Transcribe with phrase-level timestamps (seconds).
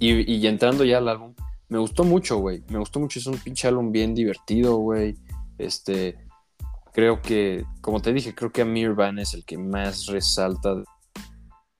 [0.00, 1.34] Y, y entrando ya al álbum,
[1.70, 2.64] me gustó mucho, güey.
[2.68, 3.20] Me gustó mucho.
[3.20, 5.16] Es un pinche álbum bien divertido, güey.
[5.56, 6.18] Este,
[6.92, 10.84] creo que, como te dije, creo que Amir Van es el que más resalta de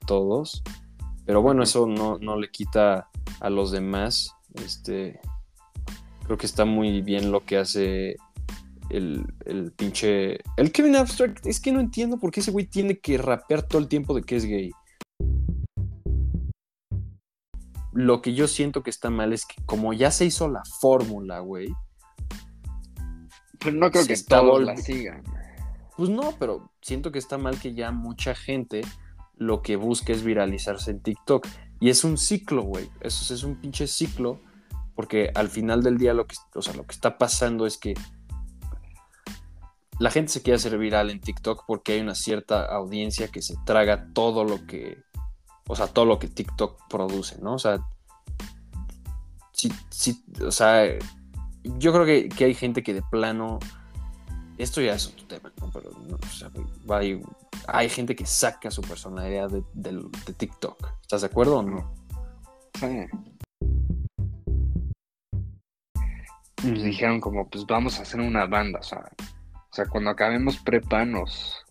[0.06, 0.62] todos.
[1.26, 3.08] Pero bueno, eso no, no le quita
[3.40, 4.32] a los demás.
[4.54, 5.18] Este,
[6.24, 8.16] creo que está muy bien lo que hace
[8.90, 10.38] el, el pinche.
[10.56, 11.46] El Kevin Abstract.
[11.46, 14.22] Es que no entiendo por qué ese güey tiene que rapear todo el tiempo de
[14.22, 14.70] que es gay.
[18.04, 21.40] Lo que yo siento que está mal es que, como ya se hizo la fórmula,
[21.40, 21.68] güey.
[23.58, 25.22] Pues no creo que está todos la sigan.
[25.96, 28.80] Pues no, pero siento que está mal que ya mucha gente
[29.36, 31.46] lo que busca es viralizarse en TikTok.
[31.78, 32.88] Y es un ciclo, güey.
[33.00, 34.40] Eso es- es un pinche ciclo.
[34.94, 37.94] Porque al final del día lo que, o sea, lo que está pasando es que
[39.98, 43.54] la gente se quiere hacer viral en TikTok porque hay una cierta audiencia que se
[43.66, 45.02] traga todo lo que,
[45.70, 47.54] o sea, todo lo que TikTok produce, ¿no?
[47.54, 47.78] O sea,
[49.52, 50.98] sí, sí, o sea,
[51.62, 53.60] yo creo que, que hay gente que de plano,
[54.58, 55.70] esto ya es otro tema, ¿no?
[55.72, 56.50] Pero, no, o sea,
[56.88, 57.22] hay,
[57.68, 60.88] hay gente que saca su personalidad de, TikTok.
[61.02, 61.94] ¿Estás de acuerdo o no?
[62.80, 63.06] Sí.
[66.64, 70.56] Nos dijeron como, pues vamos a hacer una banda, o sea, o sea, cuando acabemos
[70.56, 71.64] prepa nos,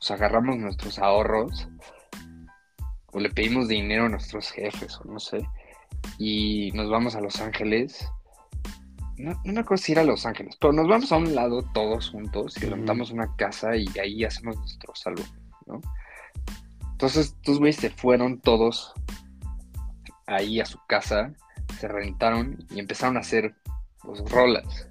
[0.00, 1.68] nos agarramos nuestros ahorros
[3.12, 5.46] o le pedimos dinero a nuestros jefes o no sé
[6.18, 8.06] y nos vamos a Los Ángeles.
[9.16, 12.10] No, no me acuerdo si era Los Ángeles, pero nos vamos a un lado todos
[12.10, 12.74] juntos y Ujú.
[12.74, 15.32] rentamos una casa y ahí hacemos nuestros álbumes,
[15.66, 15.80] ¿no?
[16.92, 18.92] Entonces, estos güeyes se fueron todos
[20.26, 21.32] ahí a su casa,
[21.78, 23.54] se rentaron y empezaron a hacer
[24.02, 24.88] pues, rolas.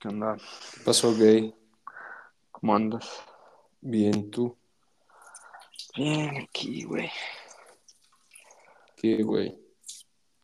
[0.00, 0.34] ¿Qué onda?
[0.36, 1.54] ¿Qué pasó, gay?
[2.50, 3.06] ¿Cómo andas?
[3.82, 4.56] Bien, tú.
[5.94, 7.10] Bien, aquí, güey.
[8.96, 9.58] ¿Qué, güey?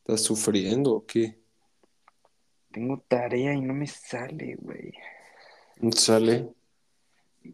[0.01, 1.41] ¿Estás sufriendo o qué?
[2.71, 4.93] Tengo tarea y no me sale, güey.
[5.79, 6.53] ¿No te sale?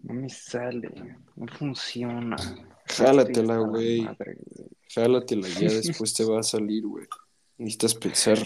[0.03, 0.91] No me sale.
[1.37, 2.37] No funciona.
[2.87, 4.09] Jálatela, güey.
[4.93, 7.07] Jálatela, ya después te va a salir, güey.
[7.59, 8.39] Necesitas pensar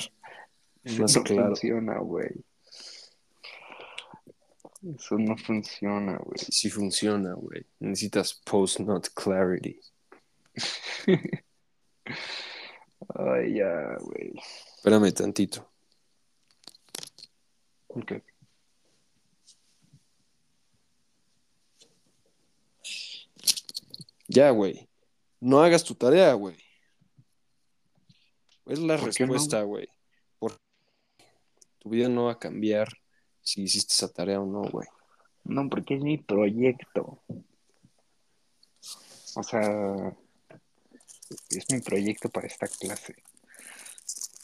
[0.99, 1.47] más no claro.
[1.47, 2.45] funciona, güey.
[4.83, 6.39] Eso no funciona, güey.
[6.39, 7.65] Si funciona, güey.
[7.81, 9.81] Necesitas post-not clarity.
[13.15, 14.33] Ay, ya, güey.
[14.77, 15.73] Espérame tantito.
[17.89, 18.13] Ok.
[24.29, 24.89] Ya, güey.
[25.41, 26.57] No hagas tu tarea, güey.
[28.67, 29.33] Es la ¿Por qué no?
[29.33, 29.89] respuesta, güey.
[30.39, 30.53] Por...
[31.79, 32.89] Tu vida no va a cambiar
[33.47, 34.89] si hiciste esa tarea o no, güey.
[35.45, 37.21] No, porque es mi proyecto.
[39.37, 40.17] O sea,
[41.51, 43.15] es mi proyecto para esta clase.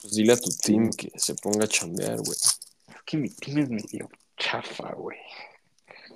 [0.01, 2.31] Pues dile a tu team que se ponga a chambear, güey.
[2.31, 5.19] Es que mi team es medio chafa, güey.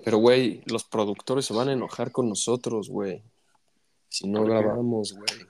[0.05, 3.25] Pero, güey, los productores se van a enojar con nosotros, güey.
[4.09, 5.49] Si no grabamos, güey.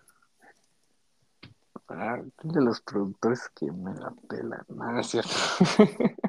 [1.89, 4.65] Ah, de los productores que me la pelan.
[4.69, 5.35] Nada, cierto.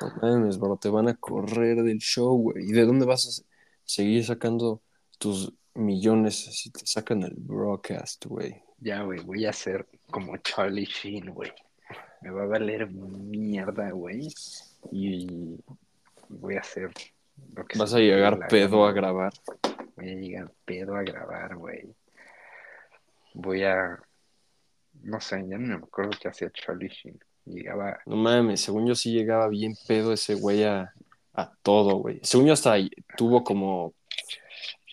[0.00, 2.68] No mames, bro, te van a correr del show, güey.
[2.68, 3.44] ¿Y de dónde vas a se-
[3.84, 4.82] seguir sacando
[5.18, 8.62] tus millones si te sacan el broadcast, güey?
[8.78, 11.52] Ya, güey, voy a ser como Charlie Sheen, güey.
[12.22, 14.28] Me va a valer mierda, güey.
[14.92, 15.56] Y
[16.28, 16.90] voy a hacer
[17.54, 19.32] lo que Vas a llegar pedo a grabar.
[19.96, 21.92] Voy a llegar pedo a grabar, güey.
[23.34, 23.98] Voy a.
[25.02, 27.18] No sé, ya no me acuerdo qué hacía Charlie Sheen.
[27.48, 27.98] Llegaba.
[28.06, 30.92] No mames, según yo sí llegaba bien pedo ese güey a,
[31.34, 32.20] a todo, güey.
[32.22, 33.94] Según yo hasta ahí tuvo como...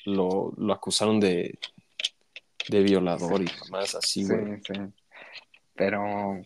[0.06, 1.58] Lo, lo acusaron de,
[2.70, 4.62] de violador y más así, Sí, güey.
[4.62, 4.74] sí.
[5.74, 6.42] Pero.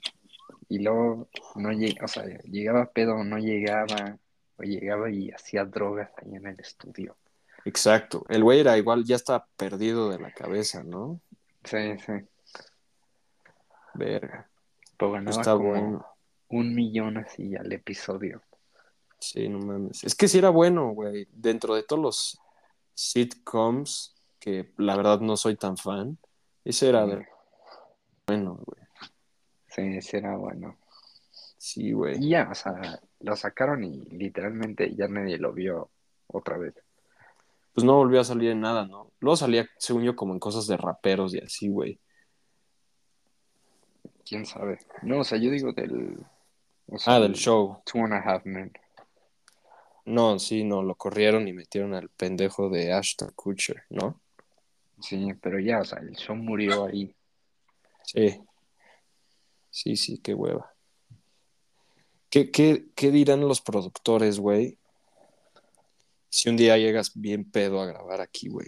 [0.69, 4.17] Y luego no llegaba, o sea, llegaba pedo o no llegaba.
[4.57, 7.17] O llegaba y hacía drogas ahí en el estudio.
[7.65, 8.25] Exacto.
[8.29, 11.19] El güey era igual, ya estaba perdido de la cabeza, ¿no?
[11.65, 12.13] Sí, sí.
[13.93, 14.48] Verga.
[14.99, 16.05] Pero ganaba Está como bueno.
[16.49, 18.41] un millón así al episodio.
[19.19, 20.03] Sí, no mames.
[20.03, 21.27] Es que sí era bueno, güey.
[21.31, 22.41] Dentro de todos los
[22.93, 26.17] sitcoms, que la verdad no soy tan fan,
[26.65, 27.25] ese era de
[28.27, 28.81] bueno, güey.
[29.67, 30.77] Sí, ese era bueno.
[31.57, 32.23] Sí, güey.
[32.23, 35.89] Y ya, o sea, lo sacaron y literalmente ya nadie lo vio
[36.27, 36.75] otra vez.
[37.73, 39.11] Pues no volvió a salir en nada, ¿no?
[39.19, 41.99] Luego salía, según yo, como en cosas de raperos y así, güey.
[44.29, 44.77] ¿Quién sabe?
[45.01, 46.19] No, o sea, yo digo del...
[46.85, 47.81] o sea, Ah, del show.
[47.83, 48.71] Two and a Half Men.
[50.05, 54.21] No, sí, no, lo corrieron y metieron al pendejo de Ashton Kutcher, ¿no?
[55.01, 57.15] Sí, pero ya, o sea, el show murió ahí.
[58.03, 58.39] Sí.
[59.71, 60.71] Sí, sí, qué hueva.
[62.29, 64.77] ¿Qué, qué, qué dirán los productores, güey?
[66.29, 68.67] Si un día llegas bien pedo a grabar aquí, güey.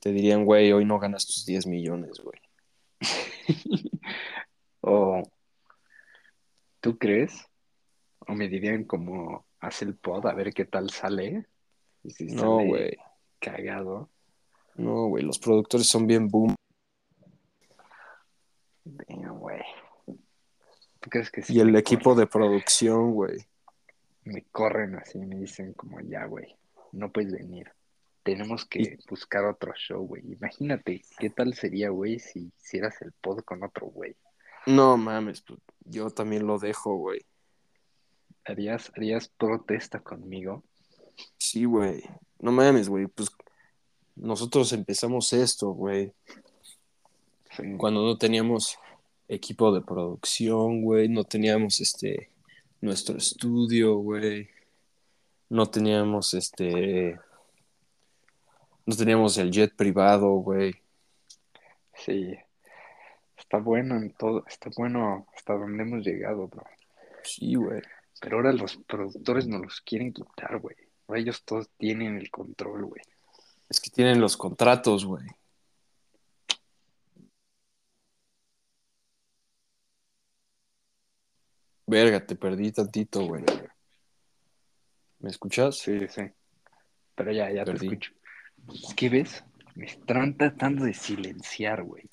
[0.00, 2.40] Te dirían, güey, hoy no ganas tus 10 millones, güey.
[4.80, 5.22] o,
[6.80, 7.46] ¿tú crees?
[8.26, 11.46] O me dirían como, haz el pod a ver qué tal sale.
[12.02, 12.96] Y si No, güey.
[13.40, 14.10] Cagado.
[14.76, 15.24] No, güey.
[15.24, 16.54] Los productores son bien boom.
[18.84, 19.62] Venga, güey.
[21.00, 22.18] ¿Tú crees que sí Y el equipo corren?
[22.18, 23.46] de producción, güey.
[24.24, 26.56] Me corren así, me dicen como, ya, güey,
[26.92, 27.72] no puedes venir.
[28.28, 30.22] Tenemos que buscar otro show, güey.
[30.30, 34.16] Imagínate, ¿qué tal sería, güey, si hicieras el pod con otro güey?
[34.66, 37.24] No mames, pues, yo también lo dejo, güey.
[38.44, 40.62] ¿Harías, harías protesta conmigo?
[41.38, 42.04] Sí, güey.
[42.38, 43.06] No mames, güey.
[43.06, 43.30] Pues
[44.14, 46.12] nosotros empezamos esto, güey.
[47.56, 47.62] Sí.
[47.78, 48.78] Cuando no teníamos
[49.26, 51.08] equipo de producción, güey.
[51.08, 52.28] No teníamos este
[52.82, 54.50] nuestro estudio, güey.
[55.48, 57.18] No teníamos este.
[58.88, 60.74] No teníamos el jet privado, güey.
[61.94, 62.34] Sí.
[63.36, 66.64] Está bueno en todo, está bueno hasta donde hemos llegado, bro.
[67.22, 67.82] Sí, güey.
[68.18, 70.74] Pero ahora los productores nos los quieren quitar, güey.
[71.08, 73.02] Ellos todos tienen el control, güey.
[73.68, 75.26] Es que tienen los contratos, güey.
[81.86, 83.44] Verga, te perdí tantito, güey.
[85.18, 85.76] ¿Me escuchas?
[85.76, 86.22] Sí, sí.
[87.14, 87.80] Pero ya, ya Perdí.
[87.80, 88.17] te escucho.
[88.72, 89.44] Es que ves,
[89.74, 92.04] me están tratando de silenciar, güey.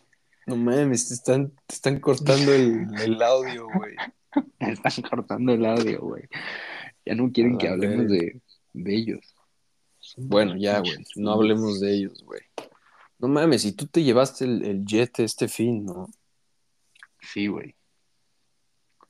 [0.46, 3.96] No mames, te están, te están cortando el, el audio, güey.
[4.60, 6.24] Me están cortando el audio, güey.
[7.06, 8.42] Ya no quieren que hablemos de,
[8.74, 9.36] de ellos.
[10.18, 10.98] Bueno, ya, güey.
[11.16, 12.42] No hablemos de ellos, güey.
[13.18, 16.10] No mames, y tú te llevaste el, el jet este fin, ¿no?
[17.22, 17.75] Sí, güey.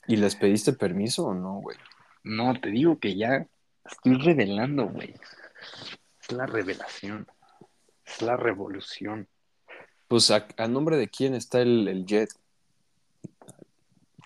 [0.08, 1.78] ¿Y les pediste permiso o no, güey?
[2.24, 3.48] No, te digo que ya
[3.84, 5.16] estoy revelando, güey.
[6.22, 7.28] Es la revelación.
[8.06, 9.28] Es la revolución.
[10.08, 12.30] Pues a, a nombre de quién está el, el jet.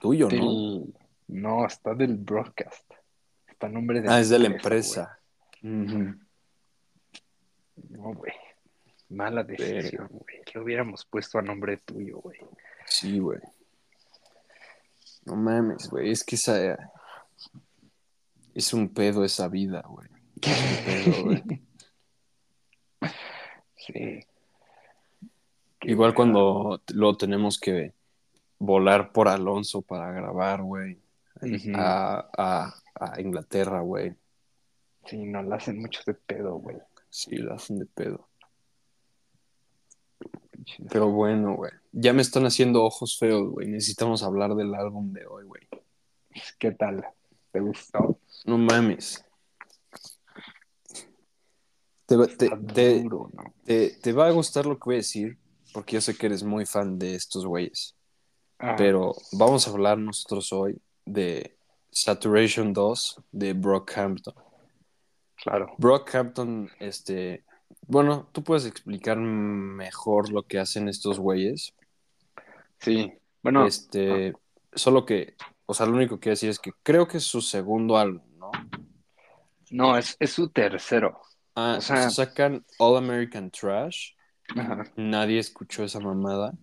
[0.02, 0.36] Tuyo, ¿no?
[0.36, 0.94] Del-
[1.28, 2.92] No, está del broadcast.
[3.48, 5.20] Está a nombre de Ah, es de la empresa.
[5.62, 6.16] No,
[8.14, 8.34] güey.
[9.10, 10.42] Mala decisión, güey.
[10.54, 12.40] Lo hubiéramos puesto a nombre tuyo, güey.
[12.86, 13.40] Sí, güey.
[15.26, 16.12] No mames, güey.
[16.12, 16.92] Es que esa.
[18.54, 20.08] Es un pedo esa vida, güey.
[23.94, 24.20] Sí.
[25.80, 27.94] Qué Igual cuando lo tenemos que
[28.60, 31.00] volar por Alonso para grabar, güey.
[31.74, 34.14] A, a, a Inglaterra, güey.
[35.06, 36.78] Sí, nos la hacen mucho de pedo, güey.
[37.10, 38.28] Sí, la hacen de pedo.
[40.92, 41.72] Pero bueno, güey.
[41.92, 43.68] Ya me están haciendo ojos feos, güey.
[43.68, 45.64] Necesitamos hablar del álbum de hoy, güey.
[46.60, 47.06] ¿Qué tal?
[47.52, 48.20] ¿Te gustó?
[48.46, 49.26] No mames.
[52.10, 53.54] Te, va- te- te- duro, ¿no?
[53.64, 55.38] te- va a gustar lo que voy a decir,
[55.74, 57.96] porque yo sé que eres muy fan de estos güeyes.
[58.58, 61.56] Ah, Pero vamos a hablar nosotros hoy de
[61.92, 64.34] Saturation 2 de Brockhampton.
[65.36, 65.74] claro.
[65.78, 67.46] Brockhampton, este.
[67.88, 71.74] Bueno, tú puedes explicar mejor lo que hacen estos güeyes.
[72.80, 73.14] Sí.
[73.42, 74.34] Bueno, este.
[74.74, 75.36] Solo que.
[75.66, 78.52] O sea, lo único que decir es que creo que es su segundo álbum, ¿no?
[79.72, 81.22] no, es, es su tercero.
[81.60, 84.12] Ah, O sea- sacan All American Trash.
[84.56, 84.84] Ajá.
[84.96, 86.54] Nadie escuchó esa mamada.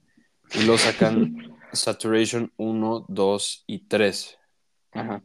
[0.55, 1.35] Y lo sacan
[1.73, 4.39] Saturation 1, 2 y 3.
[4.93, 5.23] Ajá.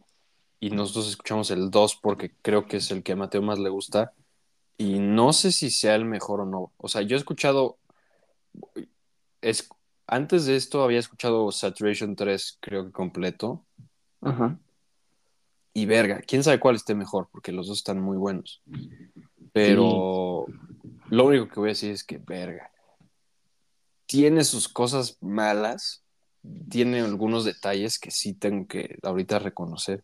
[0.60, 3.70] Y nosotros escuchamos el 2 porque creo que es el que a Mateo más le
[3.70, 4.14] gusta.
[4.78, 6.72] Y no sé si sea el mejor o no.
[6.78, 7.78] O sea, yo he escuchado.
[9.42, 9.70] Es,
[10.08, 13.66] antes de esto había escuchado Saturation 3, creo que completo.
[14.22, 14.60] Ajá.
[15.74, 18.62] Y verga, quién sabe cuál esté mejor, porque los dos están muy buenos.
[19.54, 20.46] Pero
[21.10, 22.72] lo único que voy a decir es que, verga,
[24.06, 26.04] tiene sus cosas malas,
[26.70, 30.04] tiene algunos detalles que sí tengo que ahorita reconocer,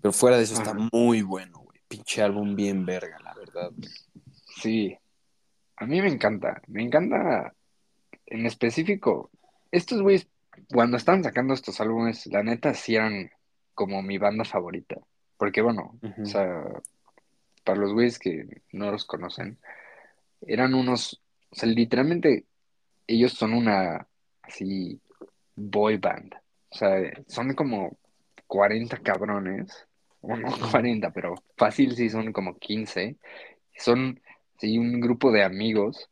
[0.00, 1.80] pero fuera de eso está muy bueno, güey.
[1.88, 3.70] Pinche álbum bien verga, la verdad.
[4.60, 4.96] Sí.
[5.76, 6.60] A mí me encanta.
[6.66, 7.54] Me encanta
[8.26, 9.30] en específico.
[9.70, 10.28] Estos güeyes,
[10.70, 13.30] cuando estaban sacando estos álbumes, la neta sí eran
[13.74, 14.96] como mi banda favorita.
[15.36, 16.62] Porque bueno, o sea,
[17.68, 19.58] para los güeyes que no los conocen,
[20.40, 21.20] eran unos,
[21.50, 22.46] o sea, literalmente
[23.06, 24.08] ellos son una
[24.40, 24.98] así
[25.54, 26.34] boy band.
[26.70, 26.96] O sea,
[27.26, 27.98] son como
[28.46, 29.86] 40 cabrones
[30.22, 33.16] o no 40, pero fácil sí son como 15.
[33.76, 34.18] Son
[34.58, 36.08] sí, un grupo de amigos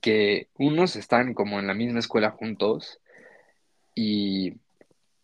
[0.00, 3.00] que unos están como en la misma escuela juntos
[3.92, 4.54] y,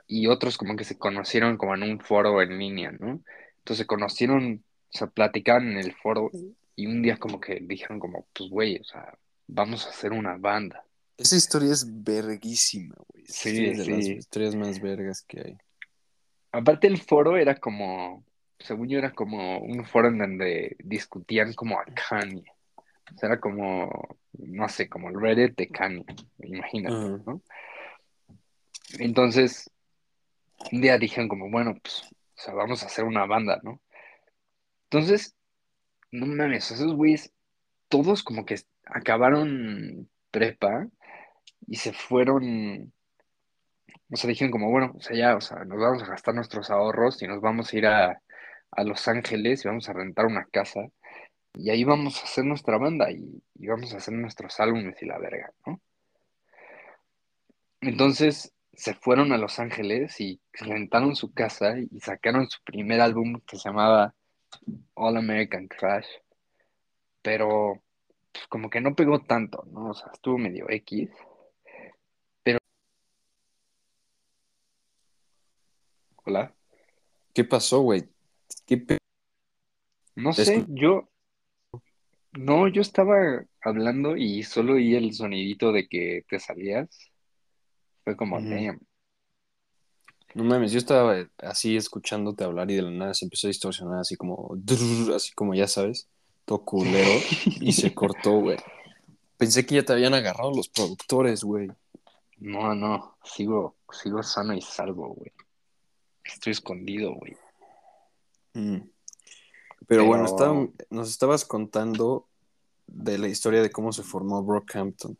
[0.09, 3.21] y otros como que se conocieron como en un foro en línea, ¿no?
[3.59, 4.65] Entonces se conocieron,
[4.99, 6.31] sea, platicaban en el foro
[6.77, 10.37] y un día como que dijeron como, pues güey, o sea, vamos a hacer una
[10.37, 10.85] banda.
[11.17, 13.25] Esa historia es verguísima, güey.
[13.27, 15.59] Sí, es de las historias más vergas que hay.
[16.53, 18.25] Aparte el foro era como,
[18.59, 22.45] según yo era como un foro en donde discutían como a Kanye.
[23.15, 26.05] O sea, era como, no sé, como el Reddit de Kanye,
[26.39, 27.23] imagínate.
[27.27, 27.43] ¿no?
[28.99, 29.71] Entonces,
[30.73, 33.81] un día dijeron como, bueno, pues, o sea, vamos a hacer una banda, ¿no?
[34.95, 35.35] Entonces,
[36.13, 37.33] no mames, esos güeyes,
[37.89, 38.55] todos como que
[38.87, 40.87] acabaron prepa
[41.67, 42.93] y se fueron,
[44.09, 46.71] o sea, dijeron como, bueno, o sea, ya, o sea, nos vamos a gastar nuestros
[46.71, 48.23] ahorros y nos vamos a ir a,
[48.71, 50.83] a Los Ángeles y vamos a rentar una casa
[51.55, 55.07] y ahí vamos a hacer nuestra banda y, y vamos a hacer nuestros álbumes y
[55.07, 55.81] la verga, ¿no?
[57.81, 63.41] Entonces se fueron a Los Ángeles y rentaron su casa y sacaron su primer álbum
[63.45, 64.15] que se llamaba
[64.95, 66.07] All American Trash,
[67.23, 67.83] pero
[68.33, 69.91] pues, como que no pegó tanto, ¿no?
[69.91, 71.11] O sea, estuvo medio X.
[76.27, 76.55] Hola.
[77.35, 78.09] ¿Qué pasó, güey?
[78.67, 78.99] ¿Qué pe-
[80.15, 81.09] No sé, yo...
[82.33, 86.89] No, yo estaba hablando y solo oí el sonidito de que te salías.
[88.05, 88.81] Fue como, damn.
[90.35, 93.49] No mames, yo estaba eh, así escuchándote hablar y de la nada se empezó a
[93.49, 94.57] distorsionar así como,
[95.15, 96.09] así como ya sabes,
[96.45, 97.11] todo culero
[97.61, 98.57] y se cortó, güey.
[99.37, 101.69] Pensé que ya te habían agarrado los productores, güey.
[102.39, 105.31] No, no, sigo, sigo sano y salvo, güey.
[106.25, 107.37] Estoy escondido, güey.
[108.55, 108.77] Mm.
[108.79, 108.91] Pero,
[109.87, 112.27] Pero- bueno, estaba- nos estabas contando
[112.87, 115.17] de la historia de cómo se formó Brockhampton.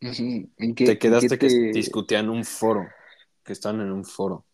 [0.00, 2.86] ¿En qué- Te en quedaste qué que te- discutían un foro,
[3.44, 4.44] que están en un foro.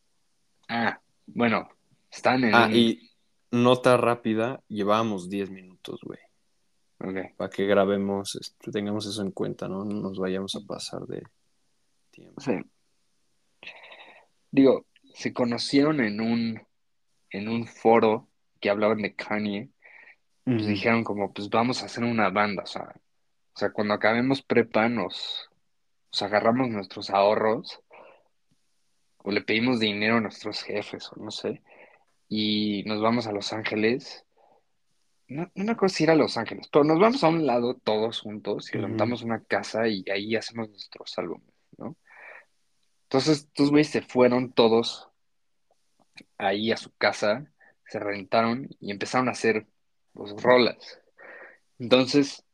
[0.69, 1.69] Ah, bueno,
[2.11, 2.75] están en Ah, un...
[2.75, 3.11] y
[3.51, 6.19] nota rápida, llevábamos 10 minutos, güey.
[7.01, 7.37] Ok.
[7.37, 9.85] Para que grabemos, este, tengamos eso en cuenta, ¿no?
[9.85, 11.23] No nos vayamos a pasar de
[12.11, 12.41] tiempo.
[12.41, 12.53] Sí.
[14.51, 16.61] Digo, se conocieron en un,
[17.31, 18.29] en un foro
[18.61, 19.71] que hablaban de Kanye.
[20.45, 20.67] Pues Ujú.
[20.71, 22.95] dijeron como, pues vamos a hacer una banda, o sea,
[23.55, 25.51] o sea, cuando acabemos prepa nos,
[26.21, 27.81] agarramos nuestros ahorros
[29.29, 31.61] o le pedimos dinero a nuestros jefes o no sé,
[32.31, 34.25] y nos vamos a Los Ángeles.
[35.27, 37.75] No, no me acuerdo si era a Los Ángeles, pero nos vamos a un lado
[37.75, 38.87] todos juntos y Ujú.
[38.87, 41.95] rentamos una casa y ahí hacemos nuestros álbumes, ¿no?
[43.03, 45.11] Entonces, estos güeyes se fueron todos
[46.39, 47.53] ahí a su casa,
[47.87, 49.67] se rentaron y empezaron a hacer
[50.15, 51.03] pues, rolas.
[51.79, 52.47] Entonces,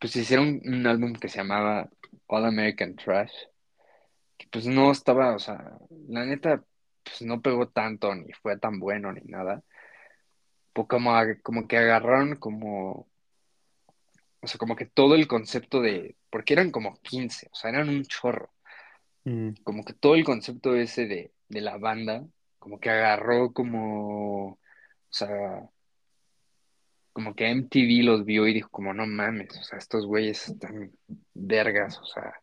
[0.00, 1.90] pues hicieron un álbum que se llamaba
[2.26, 3.34] All American Trash,
[4.42, 6.64] que pues no estaba, o sea, la neta,
[7.04, 9.62] pues no pegó tanto, ni fue tan bueno, ni nada.
[10.72, 13.08] Pues como, como que agarraron como,
[14.40, 17.88] o sea, como que todo el concepto de, porque eran como 15, o sea, eran
[17.88, 18.50] un chorro.
[19.24, 19.54] Ujú.
[19.62, 22.26] como que todo el concepto ese de, de la banda,
[22.58, 24.58] como que agarró como, o
[25.10, 25.62] sea,
[27.12, 30.90] como que MTV los vio y dijo como, no mames, o sea, estos güeyes están
[31.34, 32.41] vergas, o sea,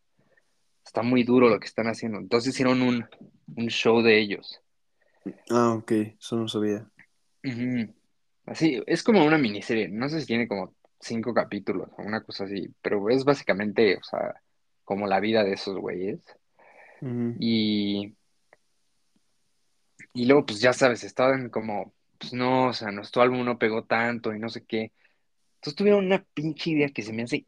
[0.90, 2.18] está muy duro lo que están haciendo.
[2.18, 3.06] Entonces hicieron un,
[3.56, 4.60] un show de ellos.
[5.48, 6.84] Ah, ok, eso no sabía.
[8.44, 12.42] Así, es como una miniserie, no sé si tiene como cinco capítulos o una cosa
[12.42, 14.42] así, pero es básicamente, o sea,
[14.84, 16.18] como la vida de esos güeyes.
[17.38, 18.12] Y,
[20.12, 23.84] y luego, pues ya sabes, estaban como, pues no, o sea, nuestro álbum no pegó
[23.84, 24.90] tanto y no sé qué.
[25.54, 27.46] Entonces tuvieron una pinche idea que se me hace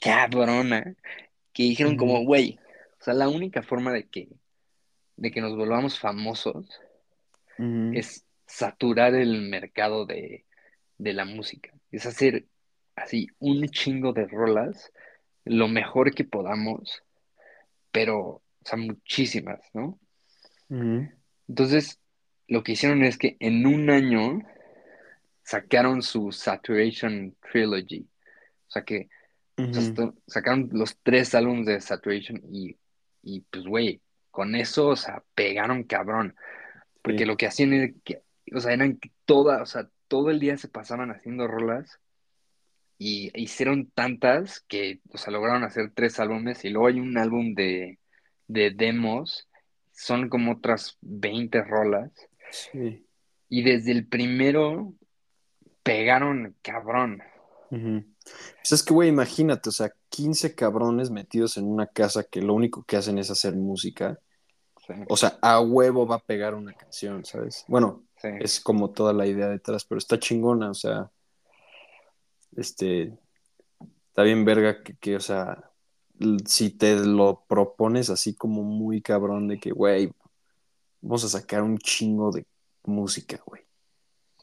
[0.00, 0.94] cabrona,
[1.52, 2.60] que dijeron como, güey,
[3.00, 4.28] o sea, la única forma de que,
[5.16, 6.66] de que nos volvamos famosos
[7.92, 10.44] es saturar el mercado de,
[10.96, 11.72] de la música.
[11.90, 12.46] Es hacer
[12.94, 14.92] así un chingo de rolas,
[15.44, 17.02] lo mejor que podamos,
[17.90, 19.98] pero, o sea, muchísimas, ¿no?
[21.48, 21.98] Entonces,
[22.46, 24.40] lo que hicieron es que en un año
[25.42, 28.06] sacaron su Saturation Trilogy.
[28.68, 29.08] O sea que
[29.58, 32.76] o sea, sacaron los tres álbumes de Saturation y,
[33.36, 36.34] y pues, güey, con eso, o sea, pegaron cabrón.
[37.02, 37.24] Porque Sí.
[37.26, 38.22] lo que hacían era que,
[38.54, 41.98] o sea, eran que toda, o sea, todo el día se pasaban haciendo rolas
[42.98, 47.54] y hicieron tantas que, o sea, lograron hacer tres álbumes y luego hay un álbum
[47.54, 47.98] de,
[48.46, 49.48] de demos,
[49.92, 52.10] son como otras 20 rolas.
[52.50, 53.04] Sí.
[53.50, 54.94] Y desde el primero
[55.82, 57.22] pegaron cabrón.
[57.70, 62.54] Pues es que, güey, imagínate, o sea, 15 cabrones metidos en una casa que lo
[62.54, 64.18] único que hacen es hacer música.
[64.86, 67.64] Sí, O sea, a huevo va a pegar una canción, ¿sabes?
[67.68, 68.28] Bueno, sí.
[68.40, 71.10] es como toda la idea detrás, pero está chingona, o sea,
[72.56, 73.18] este,
[74.08, 75.70] está bien verga que, que, o sea,
[76.46, 80.10] si te lo propones así como muy cabrón de que, güey,
[81.00, 82.46] vamos a sacar un chingo de
[82.84, 83.67] música, güey.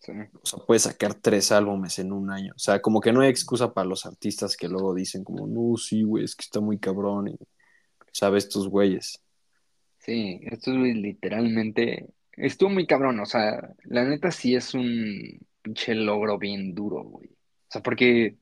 [0.05, 0.11] Sí.
[0.41, 2.53] O sea, puedes sacar tres álbumes en un año.
[2.55, 5.77] O sea, como que no hay excusa para los artistas que luego dicen como, no,
[5.77, 7.37] sí, güey, es que está muy cabrón y,
[8.11, 8.49] ¿sabes?
[8.49, 9.21] Tus güeyes.
[9.99, 12.07] Sí, esto es literalmente.
[12.33, 17.29] Estuvo muy cabrón, o sea, la neta sí es un pinche logro bien duro, güey.
[17.29, 18.35] O sea, porque,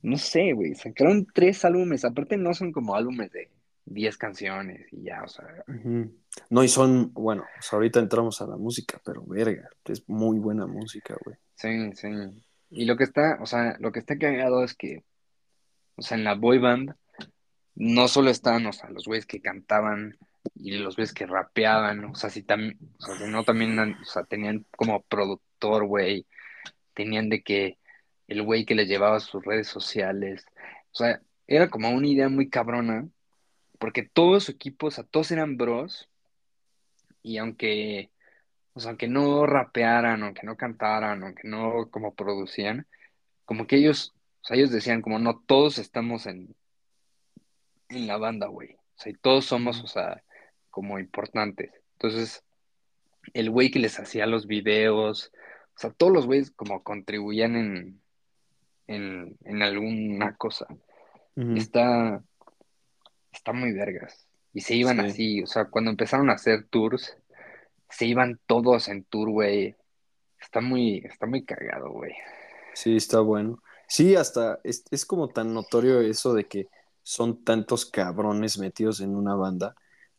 [0.00, 3.50] no sé, güey, sacaron tres álbumes, aparte no son como álbumes de
[3.84, 5.46] 10 canciones y ya, o sea.
[6.50, 10.38] No, y son, bueno, o sea, ahorita entramos a la música, pero verga, es muy
[10.38, 11.36] buena música, güey.
[11.54, 12.08] sí, sí.
[12.74, 15.04] Y lo que está, o sea, lo que está cagado es que,
[15.96, 16.94] o sea, en la boy band
[17.74, 20.16] no solo estaban, o sea, los güeyes que cantaban
[20.54, 24.24] y los güeyes que rapeaban, o sea, sí también, o sea, sino también, o sea,
[24.24, 26.26] tenían como productor, güey,
[26.94, 27.78] tenían de que
[28.26, 30.46] el güey que les llevaba sus redes sociales,
[30.92, 33.06] o sea, era como una idea muy cabrona,
[33.82, 36.08] porque todo su equipo, o sea, todos eran bros,
[37.20, 38.12] y aunque,
[38.74, 42.86] o sea, aunque no rapearan, aunque no cantaran, aunque no como producían,
[43.44, 46.54] como que ellos, o sea, ellos decían como no todos estamos en,
[47.88, 48.74] en la banda, güey.
[48.74, 50.22] O sea, y todos somos, o sea,
[50.70, 51.72] como importantes.
[51.94, 52.44] Entonces,
[53.34, 55.32] el güey que les hacía los videos,
[55.74, 58.00] o sea, todos los güeyes como contribuían en,
[58.86, 60.68] en, en alguna cosa.
[61.34, 62.22] Está,
[63.32, 64.26] está muy vergas.
[64.52, 65.06] Y se iban Sí.
[65.06, 67.16] así, o sea, cuando empezaron a hacer tours,
[67.88, 69.76] se iban todos en tour, güey.
[70.40, 72.12] Está muy, está muy cagado, güey.
[72.74, 73.62] Sí, está bueno.
[73.88, 76.68] Sí, hasta es, es como tan notorio eso de que
[77.02, 79.74] son tantos cabrones metidos en una banda.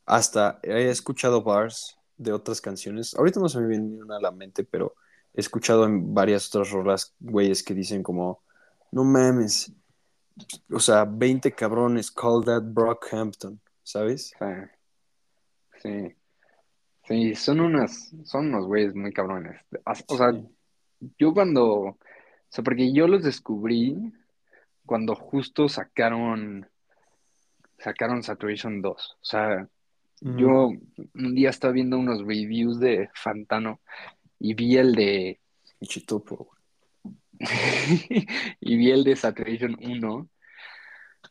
[0.05, 3.13] Hasta he escuchado bars de otras canciones.
[3.15, 4.95] Ahorita no se me viene una a la mente, pero
[5.33, 8.41] he escuchado en varias otras rolas güeyes que dicen como,
[8.91, 9.73] no mames,
[10.71, 14.33] o sea, 20 cabrones, call that Brockhampton, ¿sabes?
[15.81, 16.15] Sí.
[17.05, 19.59] Sí, son unas, son unos güeyes muy cabrones.
[20.07, 20.31] O sea,
[21.17, 21.97] yo cuando, o
[22.47, 24.13] sea, porque yo los descubrí
[24.85, 26.69] cuando justo sacaron,
[27.77, 29.17] sacaron Saturation 2.
[29.21, 29.67] O sea,
[30.21, 30.69] yo
[31.15, 33.81] un día estaba viendo unos reviews de Fantano
[34.39, 35.41] y vi el de,
[35.81, 36.52] Y Chitopo, güey.
[38.59, 40.29] y vi el de Saturation 1.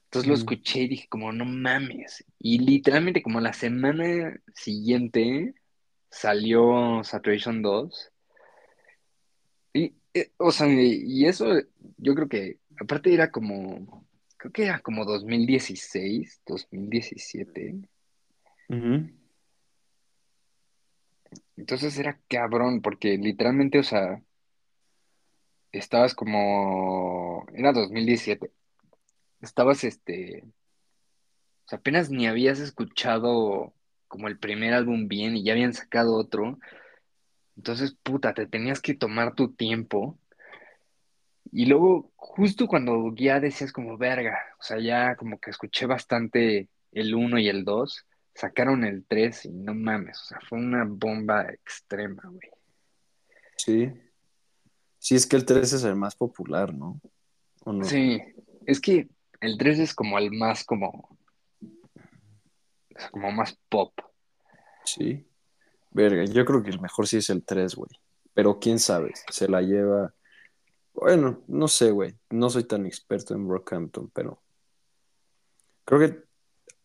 [0.04, 0.40] Entonces lo Ujú.
[0.42, 2.24] escuché y dije como, no mames.
[2.38, 5.54] Y literalmente como la semana siguiente
[6.10, 8.10] salió Saturation 2.
[9.72, 11.46] Y, eh, o sea, y eso
[11.96, 17.76] yo creo que, aparte era como, creo que era como 2016, 2017.
[18.68, 19.10] Ujú.
[21.56, 24.22] Entonces era cabrón, porque literalmente, o sea,
[25.72, 28.50] estabas como, era 2017.
[29.40, 30.44] Estabas, este,
[31.64, 33.74] o sea, apenas ni habías escuchado
[34.08, 36.58] como el primer álbum bien y ya habían sacado otro.
[37.56, 40.18] Entonces, puta, te tenías que tomar tu tiempo.
[41.50, 46.68] Y luego, justo cuando ya decías como verga, o sea, ya como que escuché bastante
[46.92, 50.84] el uno y el 2 sacaron el 3 y no mames, o sea, fue una
[50.86, 52.50] bomba extrema, güey.
[53.56, 53.92] Sí.
[55.02, 57.00] Sí, es que el 3 es el más popular, ¿no?
[57.64, 57.84] ¿O no?
[57.84, 58.22] Sí,
[58.66, 59.08] es que
[59.40, 61.18] el 3 es como el más como,
[63.10, 63.92] como más pop.
[64.84, 65.26] Sí.
[65.90, 67.90] Verga, yo creo que el mejor sí es el 3, güey.
[68.32, 70.14] Pero quién sabe, se la lleva.
[70.94, 72.14] Bueno, no sé, güey.
[72.30, 74.40] No soy tan experto en Brockhampton, pero
[75.84, 76.22] creo que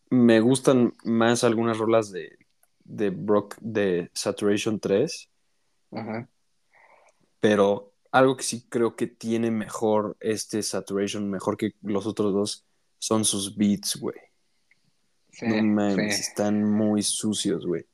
[0.09, 2.35] me gustan más algunas rolas de,
[2.83, 5.29] de Brock de Saturation 3,
[5.91, 6.27] Ajá.
[7.39, 12.65] pero algo que sí creo que tiene mejor este Saturation, mejor que los otros dos,
[12.99, 14.17] son sus beats, güey.
[15.31, 16.21] Sí, No mames, sí.
[16.21, 17.85] están muy sucios, güey.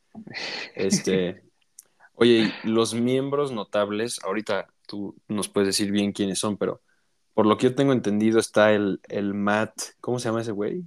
[0.75, 1.43] Este,
[2.15, 6.81] oye, y los miembros notables, ahorita tú nos puedes decir bien quiénes son, pero
[7.33, 10.83] por lo que yo tengo entendido está el, el Matt, ¿cómo se llama ese güey?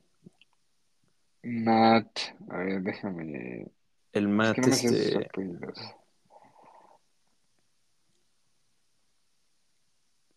[1.42, 3.66] Matt, a ver, déjame.
[4.12, 5.28] El Es Matt, que no sé sus este,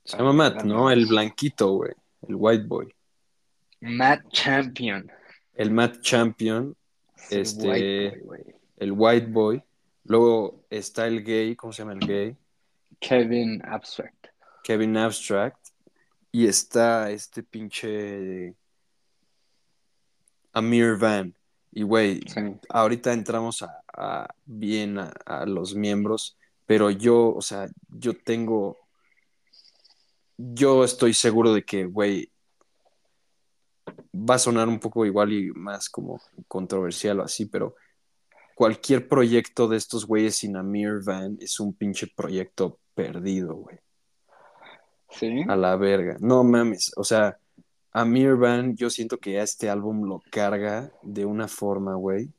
[0.09, 0.89] se llama Matt, ¿no?
[0.89, 1.93] El blanquito, güey,
[2.27, 2.93] el white boy.
[3.81, 5.09] Matt Champion.
[5.53, 6.75] El Matt Champion,
[7.29, 9.63] Es el Este- white boy, el white boy,
[10.05, 12.35] Luego está el gay, ¿cómo se llama el gay?
[12.99, 14.27] Kevin Abstract.
[14.63, 15.57] Kevin Abstract.
[16.31, 18.55] Y está este pinche
[20.53, 21.35] Amir Van.
[21.71, 22.39] Y güey, Sí.
[22.69, 28.78] ahorita entramos a, a- bien a, a los miembros, pero yo, o sea, yo tengo,
[30.41, 32.31] yo estoy seguro de que, güey,
[34.13, 37.75] va a sonar un poco igual y más como controversial o así, pero
[38.55, 43.79] cualquier proyecto de estos güeyes sin Amir Van es un pinche proyecto perdido, güey,
[45.09, 45.43] Sí.
[45.47, 46.15] a la verga.
[46.21, 47.37] No mames, o sea,
[47.91, 52.29] Amir Van, yo siento que este álbum lo carga de una forma, güey.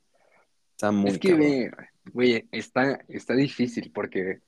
[0.70, 1.70] Está muy es que,
[2.14, 4.40] güey, está, está difícil porque,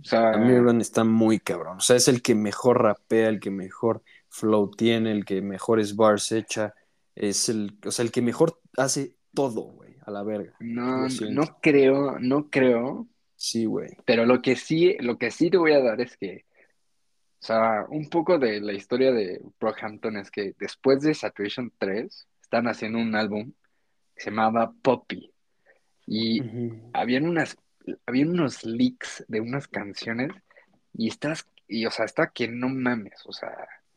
[0.00, 0.32] o sea,
[0.80, 1.78] está muy cabrón.
[1.78, 5.96] O sea, es el que mejor rapea, el que mejor flow tiene, el que mejores
[5.96, 6.74] bars echa.
[7.14, 10.54] Es el, o sea, el que mejor hace todo, güey, a la verga.
[10.60, 13.90] no, no creo, no creo, Sí, güey.
[14.04, 16.44] pero lo que sí, lo que sí te voy a dar es que,
[17.40, 22.26] o sea, un poco de la historia de Brockhampton es que después de Saturation 3,
[22.42, 23.52] están haciendo un álbum
[24.14, 25.30] que se llamaba Poppy.
[26.06, 26.90] Y Ujú.
[26.92, 27.56] habían unas,
[28.06, 30.30] habían unos leaks de unas canciones
[30.92, 33.50] y estás, y o sea, estaba que no mames, o sea,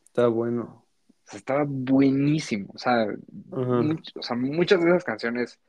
[0.06, 0.86] Está bueno.
[1.08, 3.08] o sea, estaba buenísimo, o sea,
[3.42, 5.60] much- o sea, muchas de esas canciones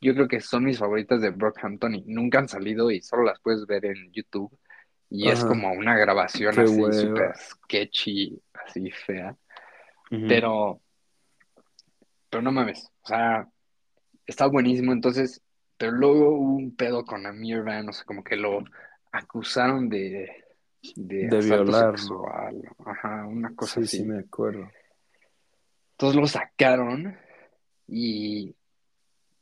[0.00, 3.38] yo creo que son mis favoritas de Brockhampton y nunca han salido y solo las
[3.40, 4.50] puedes ver en YouTube
[5.10, 5.48] y es Ajá.
[5.48, 9.36] como una grabación Qué así súper sketchy, así fea,
[10.28, 10.80] pero,
[12.30, 13.46] pero no mames, o sea,
[14.26, 15.42] está buenísimo, entonces,
[15.80, 18.62] pero luego hubo un pedo con Amir Van, o sea, como que lo
[19.12, 20.30] acusaron de,
[20.94, 23.96] de, De violar, sexual, ajá, una cosa Sí, así.
[23.96, 24.70] sí, me acuerdo.
[25.92, 27.16] Entonces lo sacaron
[27.88, 28.54] y,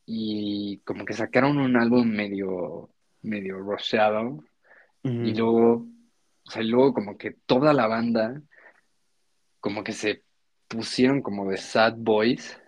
[0.07, 2.89] y como que sacaron un álbum medio,
[3.23, 3.59] medio
[5.03, 5.87] y luego,
[6.47, 8.41] o sea, y luego como que toda la banda
[9.59, 10.23] como que se
[10.69, 12.61] pusieron como de sad boys,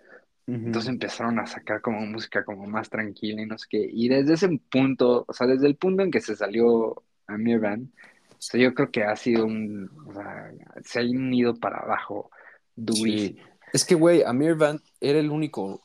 [0.53, 4.33] Entonces empezaron a sacar como música como más tranquila y no sé qué, y desde
[4.33, 7.91] ese punto, o sea, desde el punto en que se salió Amir Van,
[8.31, 10.51] o sea, yo creo que ha sido un, o sea,
[10.83, 12.31] se ha ido para abajo
[12.75, 13.37] durísimo.
[13.37, 13.49] Sí.
[13.71, 15.81] Es que, güey, Amir Van era el único, o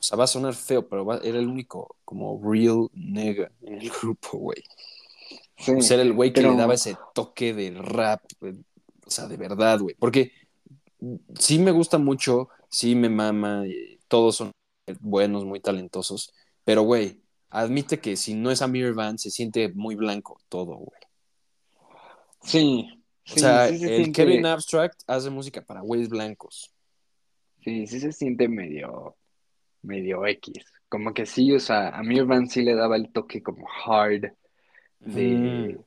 [0.00, 3.90] sea, va a sonar feo, pero va- era el único como real nigga en el
[4.02, 4.62] grupo, güey.
[5.58, 8.22] Sí, O sea, era el güey que pero- le daba ese toque de rap,
[9.06, 9.94] o sea, de verdad, güey.
[9.98, 10.32] Porque
[11.38, 14.52] sí me gusta mucho, sí me mama, y todos son
[15.00, 16.32] buenos, muy talentosos,
[16.64, 21.00] pero, güey, admite que si no es Amir Van, se siente muy blanco todo, güey.
[22.42, 22.88] Sí,
[23.28, 26.72] O sí, sea, sí se el siente, Kevin Abstract hace música para güeyes blancos.
[27.60, 29.16] sí, sí se siente medio,
[29.82, 30.64] medio X.
[30.88, 34.32] Como que sí, o sea, a Amir Van sí le daba el toque como hard
[35.00, 35.84] de, Mm,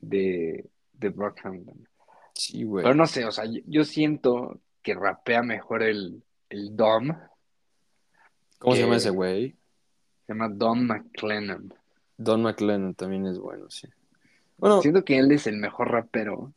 [0.00, 1.88] de, de Brockhampton.
[2.34, 2.84] sí, güey.
[2.84, 7.08] Pero no sé, o sea, yo, yo siento que rapea mejor el, el Dom,
[8.58, 9.56] ¿Cómo se llama ese güey?
[10.26, 11.74] se llama Dom McLennan.
[12.16, 13.88] Don McLennan también es bueno, sí.
[14.58, 16.52] Bueno, Siento que él es el mejor rapero.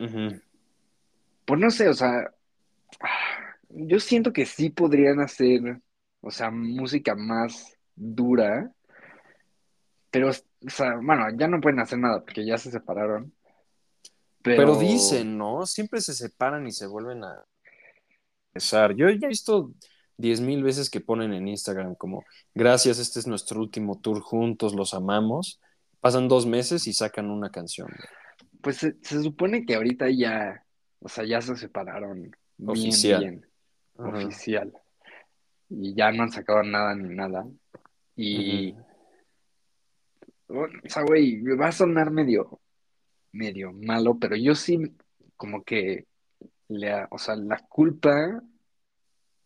[0.00, 0.40] ujú,
[1.46, 2.30] Pues no sé, o sea,
[3.70, 5.80] yo siento que sí podrían hacer,
[6.20, 8.70] o sea, música más dura,
[10.10, 13.32] pero, o sea, bueno, ya no pueden hacer nada porque ya se separaron.
[14.42, 15.66] Pero, Pero dicen, ¿no?
[15.66, 17.44] Siempre se separan y se vuelven a
[18.96, 19.72] Yo he visto
[20.16, 24.74] diez mil veces que ponen en Instagram como, gracias, este es nuestro último tour juntos,
[24.74, 25.60] los amamos.
[26.00, 27.88] Pasan dos meses y sacan una canción.
[28.60, 30.64] pues se, se supone que ahorita ya,
[31.00, 32.22] o sea, ya se separaron
[32.56, 33.46] bien, Oficial.
[33.94, 34.72] oficial.
[35.70, 37.46] Y ya no han sacado nada ni nada.
[38.16, 38.72] Y,
[40.48, 40.62] Ujú.
[40.62, 42.60] o sea, güey, va a sonar medio,
[43.32, 44.78] medio malo, pero yo sí,
[45.36, 46.06] como que,
[46.68, 48.42] le, o sea, la culpa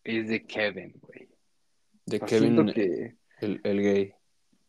[0.04, 1.28] es de Kevin, güey.
[2.06, 4.14] De O sea, Kevin, que, el, el gay.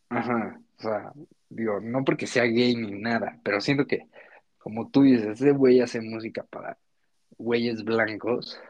[0.08, 1.12] ajá, o sea,
[1.48, 4.08] digo, no porque sea gay ni nada, pero siento que,
[4.58, 6.78] como tú dices, ese güey hace música para
[7.36, 8.60] güeyes blancos,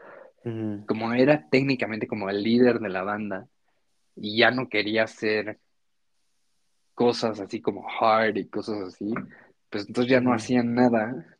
[0.87, 3.47] como era técnicamente como el líder de la banda,
[4.15, 5.59] y ya no quería hacer
[6.93, 9.13] cosas así como hard y cosas así,
[9.69, 11.34] pues entonces ya no hacían nada.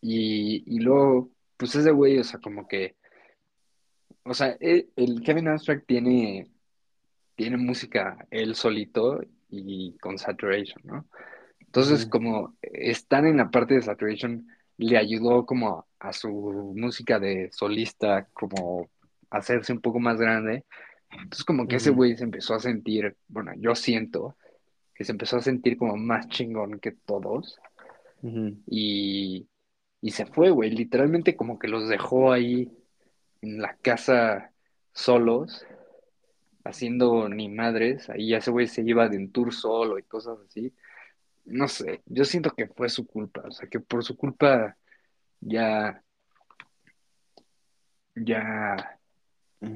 [0.00, 2.96] Y, y luego, pues ese güey, o sea, como que,
[4.24, 6.50] o sea, el, el Kevin Abstract tiene,
[7.34, 11.06] tiene música él solito y con Saturation, ¿no?
[11.60, 17.50] Entonces, como estar en la parte de Saturation le ayudó como a su música de
[17.52, 18.88] solista, como
[19.30, 20.64] hacerse un poco más grande.
[21.10, 24.36] Entonces como que ese güey se empezó a sentir, bueno, yo siento
[24.94, 27.58] que se empezó a sentir como más chingón que todos.
[28.66, 29.46] y,
[30.00, 30.70] y se fue, güey.
[30.70, 32.70] Literalmente como que los dejó ahí
[33.42, 34.52] en la casa
[34.92, 35.66] solos,
[36.64, 38.08] haciendo ni madres.
[38.10, 40.72] Ahí ese güey se iba de un tour solo y cosas así.
[41.44, 43.42] No sé, yo siento que fue su culpa.
[43.46, 44.76] O sea, que por su culpa
[45.40, 46.02] ya,
[48.14, 49.00] ya,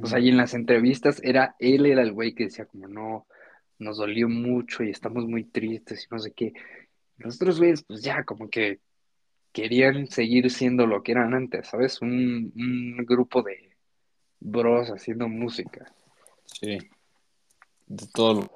[0.02, 3.26] o sea, y en las entrevistas era, él era el güey que decía como, no,
[3.78, 6.52] nos dolió mucho y estamos muy tristes y no sé qué.
[7.18, 8.80] Los otros güeyes, pues ya, como que
[9.54, 12.02] querían seguir siendo lo que eran antes, ¿sabes?
[12.02, 12.52] Un,
[13.06, 13.70] grupo de
[14.40, 15.94] bros haciendo música.
[16.44, 16.78] Sí.
[17.86, 18.50] De todo.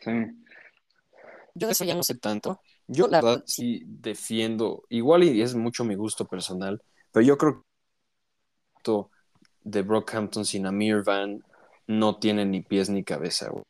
[0.00, 0.12] Sí.
[1.54, 2.60] Yo eso ya no sé tanto.
[2.86, 7.64] Yo la verdad sí defiendo, igual y es mucho mi gusto personal, pero yo creo
[8.84, 9.06] que
[9.64, 11.42] de Brockhampton sin Amir Van
[11.88, 13.64] no tiene ni pies ni cabeza, O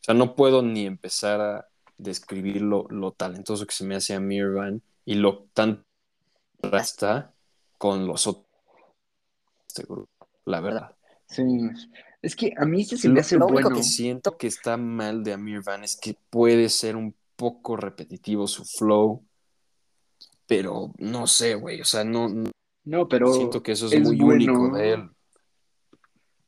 [0.00, 4.50] sea, no puedo ni empezar a describir lo, lo talentoso que se me hace Amir
[4.50, 5.86] Van y lo tan
[6.70, 7.32] está
[7.78, 8.46] con los otros
[9.66, 10.94] este grupo, la verdad.
[11.26, 11.42] Sí,
[12.20, 13.70] es que a mí se me hace lo bueno.
[13.70, 17.74] Lo que siento que está mal de Amir Van es que puede ser un poco
[17.78, 19.24] repetitivo su flow,
[20.46, 22.28] pero no sé, güey, o sea, no,
[22.84, 25.10] no, pero siento que eso es, muy único de él.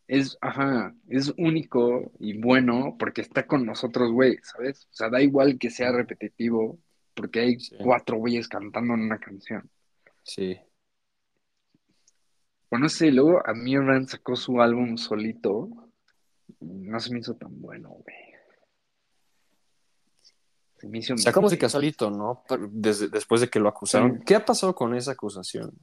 [0.06, 4.84] Es, ajá, es único y bueno porque está con nosotros, güey, ¿sabes?
[4.84, 6.78] O sea, da igual que sea repetitivo,
[7.20, 9.70] porque hay cuatro güeyes cantando en una canción.
[10.22, 10.58] Sí.
[12.70, 15.68] Bueno, sé, luego a Mirren sacó su álbum solito
[16.60, 18.16] no se me hizo tan bueno, güey.
[20.78, 22.42] Se me hizo Sacó música solito, ¿no?
[22.70, 24.22] Desde, después de que lo acusaron.
[24.24, 25.78] ¿Qué ha pasado con esa acusación?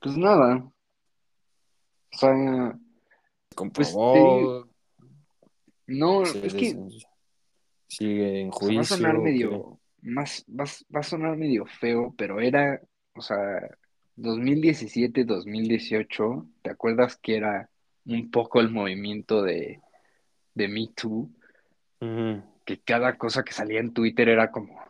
[0.00, 0.56] Pues nada.
[2.12, 2.78] O sea.
[3.72, 3.94] Pues,
[5.86, 6.76] no, es que
[7.96, 8.76] sigue en juicio.
[8.76, 10.64] va a sonar medio, más, va,
[11.00, 12.80] a sonar medio feo, pero era,
[13.14, 13.36] o sea,
[14.16, 17.68] 2017, 2018, ¿te acuerdas que era
[18.06, 19.80] un poco el movimiento de,
[20.54, 21.30] de Me Too?
[22.64, 24.80] Que cada cosa que salía en Twitter era como,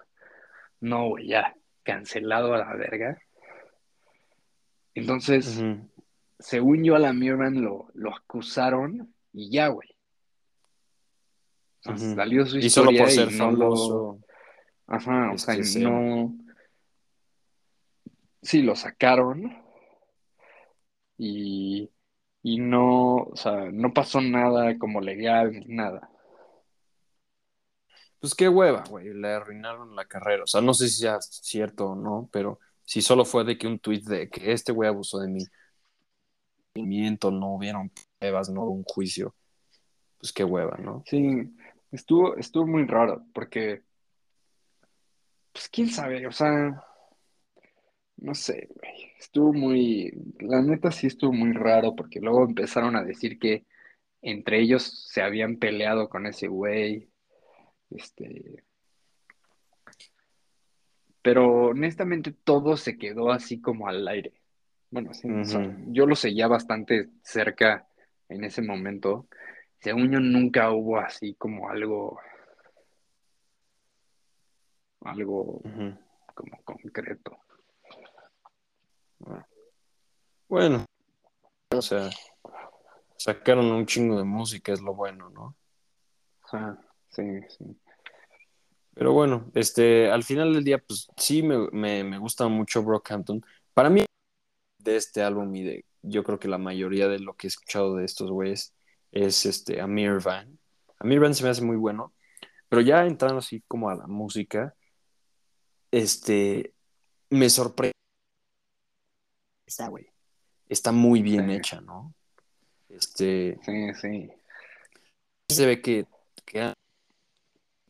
[0.81, 3.19] no, güey, ya, cancelado a la verga.
[4.95, 5.62] Entonces,
[6.38, 9.91] según yo a la Mirman lo, lo acusaron y ya, güey.
[11.83, 14.18] Salió su historia y solo por ser famoso.
[14.87, 16.35] Ajá, o sea, no.
[18.40, 19.57] Sí, lo sacaron.
[21.18, 21.90] Y,
[22.42, 26.09] y no, o sea, no pasó nada como legal, nada.
[28.18, 30.45] Pues qué hueva, güey, le arruinaron la carrera.
[30.45, 33.66] O sea, no sé si sea cierto o no, pero si solo fue de que
[33.66, 35.45] un tweet de que este güey abusó de mí,
[36.75, 39.35] no hubieron pruebas, no hubo un juicio,
[40.18, 41.03] pues qué hueva, ¿no?
[41.07, 41.53] Sí,
[41.92, 43.83] Estuvo, estuvo muy raro, porque,
[45.52, 46.83] pues quién sabe, o sea,
[48.16, 49.12] no sé, güey.
[49.18, 53.66] Estuvo muy, la neta sí estuvo muy raro, porque luego empezaron a decir que
[54.22, 57.09] entre ellos se habían peleado con ese güey.
[57.90, 58.64] Este.
[61.20, 64.33] Pero honestamente todo se quedó así como al aire.
[64.90, 65.28] Bueno, sí,
[65.88, 67.87] yo lo seguía bastante cerca
[68.28, 69.26] en ese momento
[69.83, 72.21] según yo nunca hubo así como algo,
[75.01, 75.61] algo
[76.35, 77.37] como concreto.
[80.49, 80.85] Bueno,
[81.75, 82.11] o sea,
[83.16, 85.57] sacaron un chingo de música, es lo bueno, ¿no?
[86.45, 86.79] Ajá,
[87.11, 87.77] sí, sí.
[88.95, 93.42] Pero bueno, este, al final del día, pues sí me, me, me gusta mucho Brockhampton.
[93.73, 94.05] Para mí,
[94.79, 97.97] de este álbum y de, yo creo que la mayoría de lo que he escuchado
[97.97, 98.75] de estos güeyes,
[99.12, 100.59] es este Amir Van.
[100.98, 102.12] Amir Van se me hace muy bueno,
[102.68, 104.75] pero ya entrando así como a la música,
[105.90, 106.75] este,
[107.31, 107.92] me sorprende.
[109.66, 110.07] Está, güey.
[110.68, 112.14] Está muy bien hecha, ¿no?
[112.88, 113.59] Este.
[113.62, 114.31] Sí, sí.
[115.48, 116.07] Se ve que
[116.46, 116.75] quedan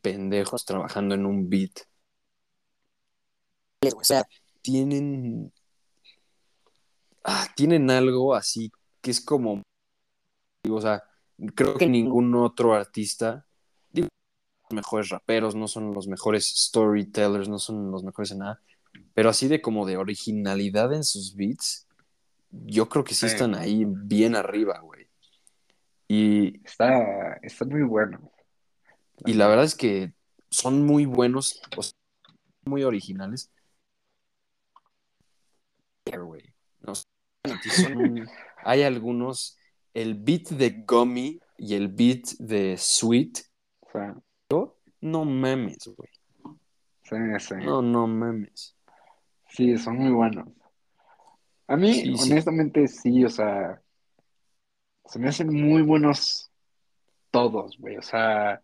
[0.01, 1.71] pendejos trabajando en un beat.
[3.95, 4.23] O sea,
[4.61, 5.53] tienen.
[7.23, 9.61] Ah, tienen algo así que es como.
[10.69, 11.03] O sea,
[11.55, 13.45] creo que ningún otro artista,
[13.91, 14.07] digo,
[14.69, 18.61] los mejores raperos, no son los mejores storytellers, no son los mejores en nada,
[19.13, 21.87] pero así de como de originalidad en sus beats,
[22.51, 25.07] yo creo que sí, están ahí bien arriba, güey.
[26.07, 28.31] Y está, está muy bueno.
[29.25, 30.13] Y la verdad es que
[30.49, 31.61] son muy buenos,
[32.65, 33.51] muy originales.
[38.63, 39.57] hay algunos
[39.93, 43.39] el beat de Gummy y el beat de Sweet,
[43.81, 44.15] O sea,
[45.01, 46.09] no mames, güey.
[47.03, 47.55] sí, sí.
[47.63, 48.75] No, no mames.
[49.49, 50.47] Sí, son muy buenos.
[51.67, 52.31] A mí, Sí, sí.
[52.31, 53.81] honestamente, sí, o sea,
[55.05, 56.49] se me hacen muy buenos
[57.31, 57.97] todos, güey.
[57.97, 58.61] O sea,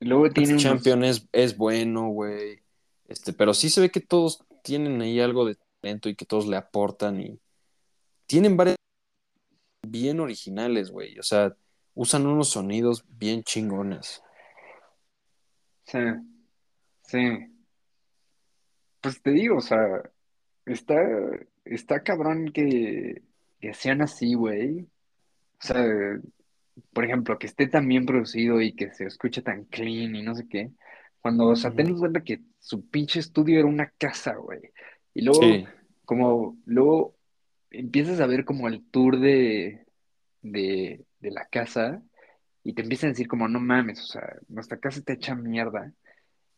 [0.00, 0.62] luego tiene unos...
[0.62, 2.60] Champion es, es bueno, güey.
[3.06, 6.46] Este, pero sí se ve que todos tienen ahí algo de talento y que todos
[6.46, 7.38] le aportan y
[8.26, 8.76] tienen varias
[9.94, 11.16] bien originales, güey.
[11.20, 11.54] O sea,
[11.94, 14.24] usan unos sonidos bien chingones.
[15.86, 16.00] Sí,
[17.06, 17.20] sí.
[19.00, 20.02] Pues te digo, o sea,
[20.66, 21.00] está,
[21.64, 23.22] está cabrón que,
[23.60, 24.80] que sean así, güey.
[24.80, 25.86] O sea,
[26.92, 30.34] por ejemplo, que esté tan bien producido y que se escuche tan clean y no
[30.34, 30.72] sé qué.
[31.20, 34.72] Cuando, o sea, ten en cuenta que su pinche estudio era una casa, güey.
[35.14, 35.64] Y luego, Sí,
[36.04, 37.14] como, luego
[37.70, 39.83] empiezas a ver como el tour de,
[40.44, 42.00] de, de la casa
[42.62, 45.92] y te empiezan a decir como, no mames, o sea, nuestra casa está hecha mierda.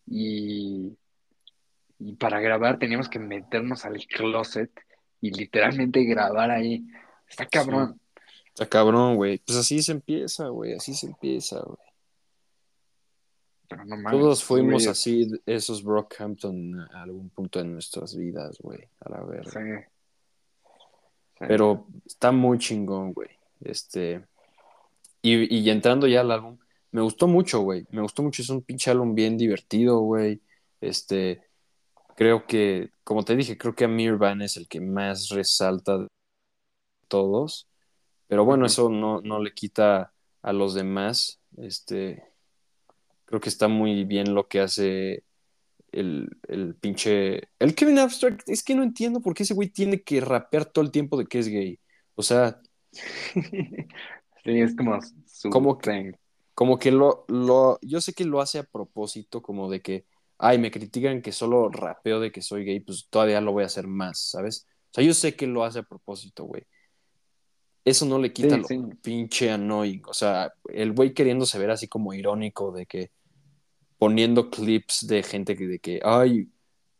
[0.07, 0.97] Y,
[1.99, 4.71] y para grabar teníamos que meternos al closet
[5.21, 6.87] y literalmente grabar ahí.
[7.29, 7.51] Está sí.
[7.51, 8.01] cabrón.
[8.49, 9.39] Está cabrón, güey.
[9.39, 10.75] Pues así se empieza, güey.
[10.75, 11.79] Así se empieza, güey.
[13.69, 18.79] Pero no mames, Todos fuimos así, esos Brockhampton a algún punto de nuestras vidas, güey.
[19.01, 19.51] A la verga.
[19.51, 19.85] Sí.
[21.39, 21.45] Sí.
[21.49, 23.36] Pero está muy chingón, güey.
[23.61, 24.27] Este.
[25.23, 26.59] Y, y entrando ya al álbum,
[26.91, 27.87] me gustó mucho, güey.
[27.91, 28.43] Me gustó mucho.
[28.43, 30.43] Es un pinche álbum bien divertido, güey.
[30.81, 31.43] Este.
[32.17, 36.09] Creo que, como te dije, creo que Amir Van es el que más resalta de
[37.09, 37.69] todos.
[38.29, 41.41] Pero bueno, eso no, no le quita a los demás.
[41.59, 42.23] Este.
[43.27, 45.25] Creo que está muy bien lo que hace
[45.93, 47.49] el, el pinche.
[47.59, 48.49] El Kevin Abstract.
[48.49, 51.27] Es que no entiendo por qué ese güey tiene que rapear todo el tiempo de
[51.27, 51.81] que es gay.
[52.15, 52.61] O sea,
[54.45, 56.13] Sí, es como su Como que-
[56.55, 57.79] como que lo, lo.
[57.83, 60.07] Yo sé que lo hace a propósito, como de que.
[60.39, 63.67] Ay, me critican que solo rapeo de que soy gay, pues todavía lo voy a
[63.67, 64.67] hacer más, ¿sabes?
[64.91, 66.63] O sea, yo sé que lo hace a propósito, güey.
[67.85, 68.81] Eso no le quita Sí, lo sí.
[69.03, 70.03] pinche annoying.
[70.07, 73.11] O sea, el güey queriéndose ver así como irónico de que
[73.99, 76.49] poniendo clips de gente que de que, ay,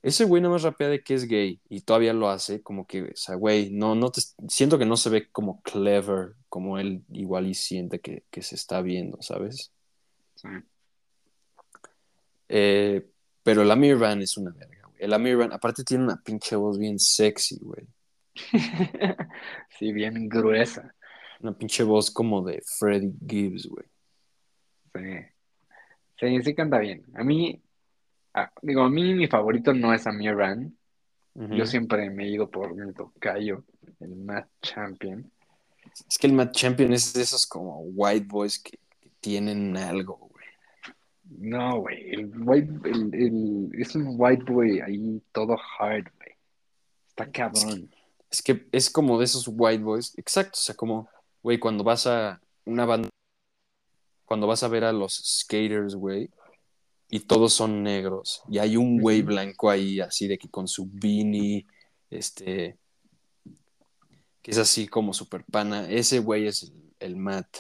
[0.03, 3.03] ese güey nada más rapea de que es gay y todavía lo hace, como que,
[3.03, 7.03] o sea, güey, no, no te, siento que no se ve como clever, como él
[7.13, 9.73] igual y siente que, que se está viendo, ¿sabes?
[10.37, 10.49] Sí.
[12.49, 13.07] Eh,
[13.43, 15.03] pero el Amir Van es una verga, güey.
[15.03, 17.87] El Amir Van, aparte tiene una pinche voz bien sexy, güey.
[19.79, 20.95] Sí, bien gruesa.
[21.41, 23.87] Una pinche voz como de Freddie Gibbs, güey.
[24.95, 25.37] Sí.
[26.19, 27.05] Sí, sí canta bien.
[27.15, 27.63] A mí,
[28.37, 30.77] ah, digo, a mí mi favorito no es Amir Van.
[31.35, 31.55] Ujú.
[31.55, 33.65] Yo siempre me he ido por mi tocayo,
[34.01, 35.31] el Matt Champion.
[36.09, 40.17] Es que el Matt Champion es de esos como white boys que, que tienen algo,
[40.17, 40.47] güey.
[41.39, 46.31] No, güey, el white, el, el- es un white boy ahí todo hard, güey.
[47.09, 47.91] Está cabrón.
[48.31, 50.13] Es que es como de esos white boys.
[50.19, 51.09] Exacto, o sea, como,
[51.43, 53.09] güey, cuando vas a una banda,
[54.25, 56.31] cuando vas a ver a los skaters, güey,
[57.09, 60.89] y todos son negros, y hay un güey blanco ahí, así de que con su
[60.93, 61.67] beanie,
[62.11, 62.79] este,
[64.43, 65.89] que es así como super pana.
[65.91, 67.57] Ese güey es el, el Matt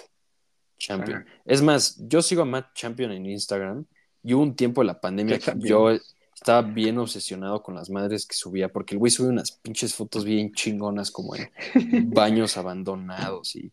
[0.79, 1.25] Champion.
[1.45, 3.85] Es más, yo sigo a Matt Champion en Instagram
[4.23, 7.89] y hubo un tiempo de la pandemia ¿Qué que yo estaba bien obsesionado con las
[7.91, 11.51] madres que subía, porque el güey sube unas pinches fotos bien chingonas como en
[12.13, 13.73] baños abandonados y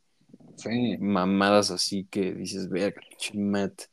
[0.56, 0.98] Sí.
[1.00, 3.02] mamadas así que dices, verga,
[3.34, 3.84] Matt.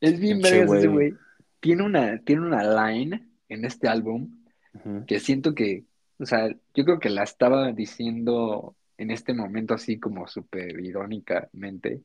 [0.00, 1.14] Es bien vergas ese güey.
[1.60, 4.30] Tiene una, tiene una line en este álbum
[5.06, 5.84] que siento que,
[6.18, 12.02] o sea, yo creo que la estaba diciendo en este momento así como súper irónicamente,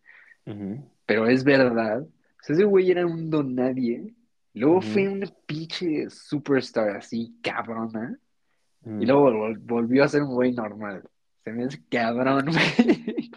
[1.06, 2.02] pero es verdad.
[2.02, 2.08] O
[2.44, 4.14] sea, ese güey era un don nadie,
[4.54, 8.18] luego fue una pinche superstar así cabrona,
[8.86, 11.04] y luego vol- volvió a ser un güey normal.
[11.44, 13.32] Se me hace cabrón, güey.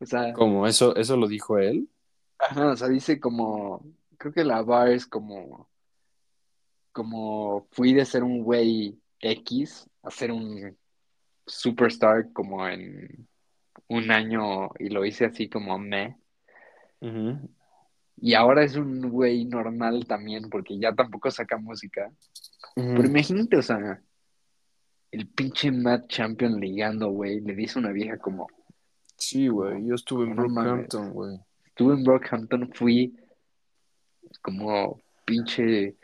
[0.00, 0.66] O sea, ¿Cómo?
[0.66, 1.88] ¿Eso, ¿Eso lo dijo él?
[2.40, 3.84] Ajá, o sea, dice como,
[4.18, 5.68] creo que la bar es como,
[6.92, 10.76] como fui de ser un güey X a ser un
[11.46, 13.28] superstar como en
[13.88, 16.16] un año y lo hice así como me.
[17.00, 17.48] Ujú.
[18.16, 22.12] Y ahora es un güey normal también porque ya tampoco saca música.
[22.74, 24.00] Pero imagínate, o sea,
[25.10, 28.46] el pinche Matt Champion ligando, güey, le dice a una vieja como,
[29.20, 30.34] Sí, güey, yo estuve en.
[30.34, 31.38] Brookhampton, güey.
[31.80, 33.16] Estuve en Brockhampton, fui
[34.42, 35.96] como pinche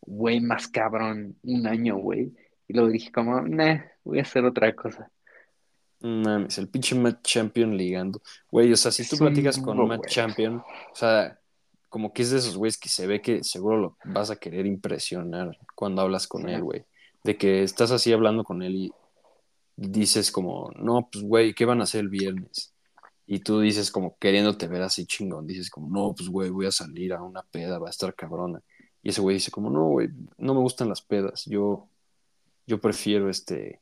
[0.00, 2.32] güey más cabrón un año, güey.
[2.68, 5.10] Y luego dije como, nah, voy a hacer otra cosa.
[6.00, 8.22] Mames, el pinche Matt Champion ligando.
[8.48, 10.06] Güey, o sea, si tú platicas con Matt.
[10.06, 11.36] Champion, o sea,
[11.88, 14.66] como que es de esos güeyes que se ve que seguro lo vas a querer
[14.66, 16.50] impresionar cuando hablas con Sí.
[16.52, 16.84] él, güey.
[17.24, 18.92] De que estás así hablando con él y
[19.74, 22.72] dices como, no, pues güey, ¿qué van a hacer el viernes?
[23.30, 26.72] Y tú dices como queriéndote ver así chingón, dices como, no, pues güey, voy a
[26.72, 28.62] salir a una peda, va a estar cabrona.
[29.02, 30.08] Y ese güey dice como, no, güey,
[30.38, 31.88] no me gustan las pedas, yo,
[32.66, 33.80] yo prefiero este,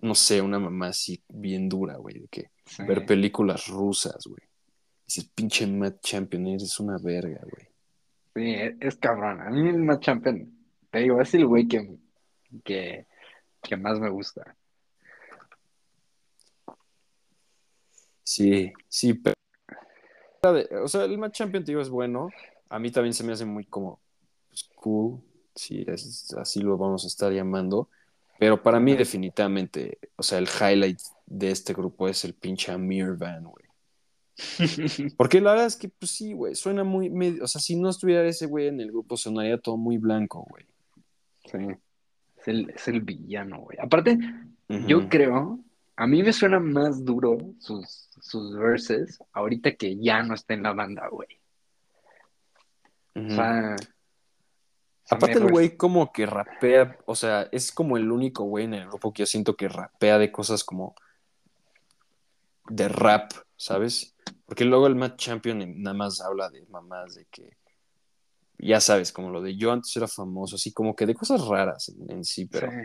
[0.00, 2.82] no sé, una mamá así bien dura, güey, de que Sí.
[2.82, 4.42] ver películas rusas, güey.
[5.06, 7.66] Dices, pinche Matt Champion, eres una verga, güey.
[8.34, 9.40] Sí, es, es cabrón.
[9.40, 10.52] A mí el Matt Champion,
[10.90, 11.96] te digo, es el güey que,
[12.64, 13.06] que,
[13.62, 14.54] que más me gusta.
[18.28, 19.34] Sí, sí, pero...
[20.84, 22.28] O sea, el Matt Champion, te digo, es bueno.
[22.68, 24.00] A mí también se me hace muy como
[24.48, 25.22] pues, cool,
[25.54, 27.88] si es, así lo vamos a estar llamando.
[28.38, 33.14] Pero para mí, definitivamente, o sea, el highlight de este grupo es el pinche Amir
[33.16, 33.64] Van, güey.
[35.16, 37.08] Porque la verdad es que, pues sí, güey, suena muy...
[37.08, 40.46] medio- O sea, si no estuviera ese güey en el grupo, sonaría todo muy blanco,
[40.50, 40.66] güey.
[41.46, 41.74] Sí.
[42.36, 43.78] Es el, es el villano, güey.
[43.80, 44.18] Aparte,
[44.86, 45.60] yo creo,
[45.98, 50.62] a mí me suena más duro sus, sus verses ahorita que ya no está en
[50.62, 51.28] la banda, güey.
[53.16, 53.74] O sea,
[55.10, 58.86] Aparte el güey como que rapea, o sea, es como el único güey en el
[58.86, 60.94] grupo que yo siento que rapea de cosas como
[62.68, 64.14] de rap, ¿sabes?
[64.46, 67.56] Porque luego el Matt Champion nada más habla de mamás de que,
[68.56, 71.88] ya sabes, como lo de yo antes era famoso, así como que de cosas raras
[71.88, 72.70] en, en sí, pero...
[72.70, 72.76] Sí.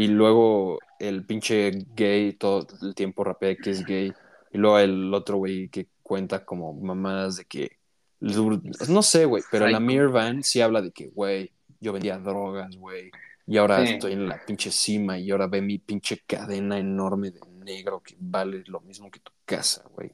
[0.00, 4.14] Y luego el pinche gay todo el tiempo rapea que es gay.
[4.50, 7.76] Y luego el otro güey que cuenta como mamadas de que.
[8.20, 9.76] No sé, güey, pero el Psycho.
[9.76, 13.10] Amir Van sí habla de que, güey, yo vendía drogas, güey.
[13.46, 13.92] Y ahora Sí.
[13.94, 18.16] estoy en la pinche cima y ahora ve mi pinche cadena enorme de negro que
[18.18, 20.10] vale lo mismo que tu casa, güey.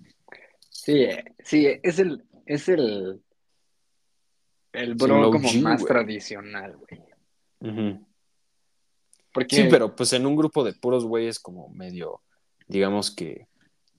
[0.68, 3.20] Sí, eh, sí, es el, es el,
[4.72, 7.02] el bro como más tradicional, güey.
[7.60, 8.05] Ujú.
[9.36, 12.22] Porque, Sí, pero pues en un grupo de puros güeyes como medio,
[12.66, 13.48] digamos que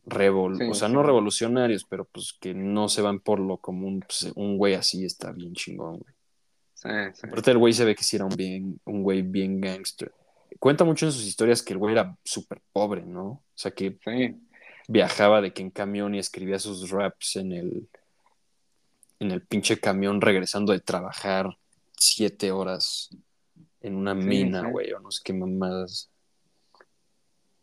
[0.04, 0.94] revol, Sí, o sea, sí.
[0.96, 5.06] no revolucionarios, pero pues que no se van por lo común, pues un güey así
[5.06, 6.14] está bien chingón, güey.
[6.74, 7.28] Sí, sí.
[7.28, 10.12] Aparte el güey se ve que sí era un bien, un güey bien gangster.
[10.58, 13.26] Cuenta mucho en sus historias que el güey era súper pobre, ¿no?
[13.28, 14.36] O sea, que Sí,
[14.88, 17.88] viajaba de que en camión y escribía sus raps en el,
[19.20, 21.56] en el pinche camión regresando de trabajar
[21.96, 23.10] siete horas
[23.82, 24.68] en una Sí, mina, sí.
[24.72, 26.10] güey, o no sé qué mamadas.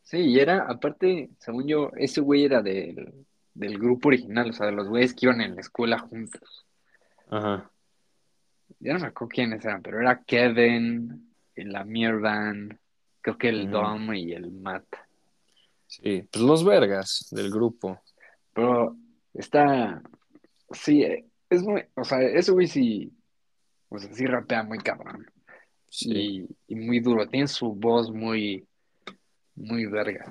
[0.02, 4.66] sí, y era, aparte, según yo, ese güey era del, del grupo original, o sea,
[4.66, 6.66] de los güeyes que iban en la escuela juntos.
[7.30, 7.70] Ajá.
[8.80, 12.78] Ya no me acuerdo quiénes eran, pero era Kevin, el Amir Van,
[13.20, 13.70] creo que el.
[13.70, 14.84] Dom y el Matt.
[15.86, 18.00] Sí, pues los vergas del grupo.
[18.52, 18.96] Pero
[19.32, 20.02] está,
[20.70, 23.12] sí, eh, es muy, o sea, ese güey sí,
[23.88, 25.26] o sea, sí rapea muy cabrón.
[25.94, 26.48] Sí.
[26.66, 27.28] y, y muy duro.
[27.28, 28.66] Tiene su voz muy,
[29.54, 30.24] muy verga.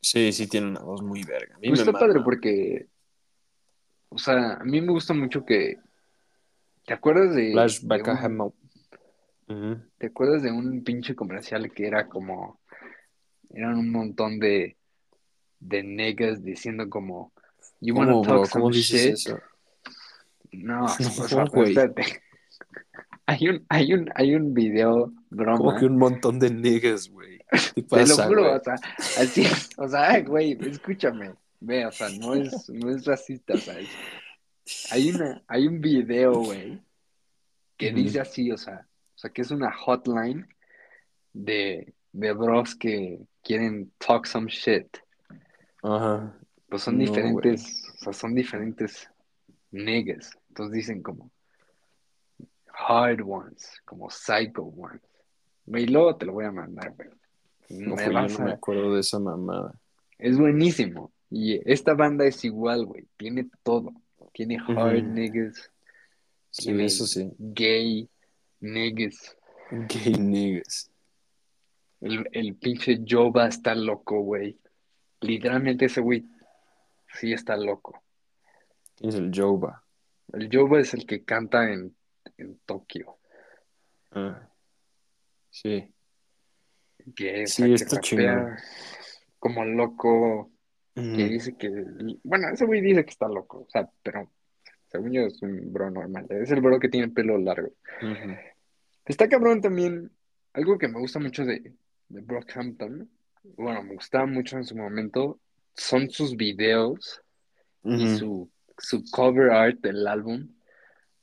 [0.00, 1.56] Sí, sí tiene una voz muy verga.
[1.56, 2.86] A mí Pues me está padre porque,
[4.08, 5.78] o sea, a mí me gusta mucho que,
[6.84, 8.26] ¿te acuerdas de, Flashback de
[9.48, 9.90] un.
[9.98, 12.60] ¿te acuerdas de un pinche comercial que era como,
[13.50, 14.76] eran un montón de,
[15.58, 17.32] de niggas diciendo como,
[17.80, 18.46] you wanna ¿Cómo, talk bro?
[18.46, 19.12] some ¿Cómo dices shit?
[19.14, 19.40] eso?
[20.52, 21.70] No, No, o sea, pero güey.
[21.70, 22.22] espérate.
[23.26, 25.58] Hay un, hay un, hay un video broma.
[25.58, 27.38] Como que un montón de niggas, güey.
[27.74, 28.54] ¿Qué Te lo juro, güey?
[28.54, 28.74] o sea,
[29.18, 33.58] así es, o sea, güey, escúchame, ve, o sea, no es, no es racista, o
[33.58, 33.88] sea, es-
[34.92, 36.80] hay una, hay un video, güey,
[37.76, 40.46] que dice así, o sea, o sea, que es una hotline
[41.32, 44.96] de, de bros que quieren talk some shit,
[45.82, 46.36] Ajá.
[46.68, 49.08] pues son No, diferentes, o sea, son diferentes
[49.70, 51.30] niggas, entonces dicen como
[52.76, 55.00] hard ones, como psycho ones,
[55.64, 57.08] güey, luego te lo voy a mandar, güey,
[57.70, 59.74] No, me güey, vas yo no me acuerdo de esa mamada.
[60.18, 61.12] Es buenísimo.
[61.30, 63.06] Y esta banda es igual, güey.
[63.16, 63.92] Tiene todo.
[64.32, 65.70] Tiene hard niggas.
[66.50, 67.32] Sí, Tiene eso sí.
[67.38, 68.08] gay
[68.60, 69.36] niggas.
[69.70, 70.90] Gay niggas.
[72.00, 74.56] El, el pinche Joba está loco, güey.
[75.20, 76.24] Literalmente ese güey
[77.14, 78.02] sí está loco.
[78.94, 79.82] ¿Quién es el Joba?
[80.32, 81.95] El Joba es el que canta en,
[82.36, 83.18] en Tokio.
[84.12, 84.48] Ah.
[85.50, 85.92] Sí.
[87.14, 88.00] Que, o Sí, sea, está
[89.38, 90.50] como loco.
[90.94, 91.70] Que dice que.
[92.22, 93.66] Bueno, ese güey dice que está loco.
[93.66, 94.30] O sea, pero
[94.86, 96.26] según yo es un bro normal.
[96.30, 97.68] Es el bro que tiene pelo largo.
[98.00, 98.34] Ujú.
[99.04, 100.10] Está cabrón también.
[100.54, 101.74] Algo que me gusta mucho de,
[102.08, 103.10] de Brockhampton,
[103.56, 105.38] bueno, me gustaba mucho en su momento,
[105.74, 107.22] son sus videos
[107.84, 110.48] y su, su cover art del álbum.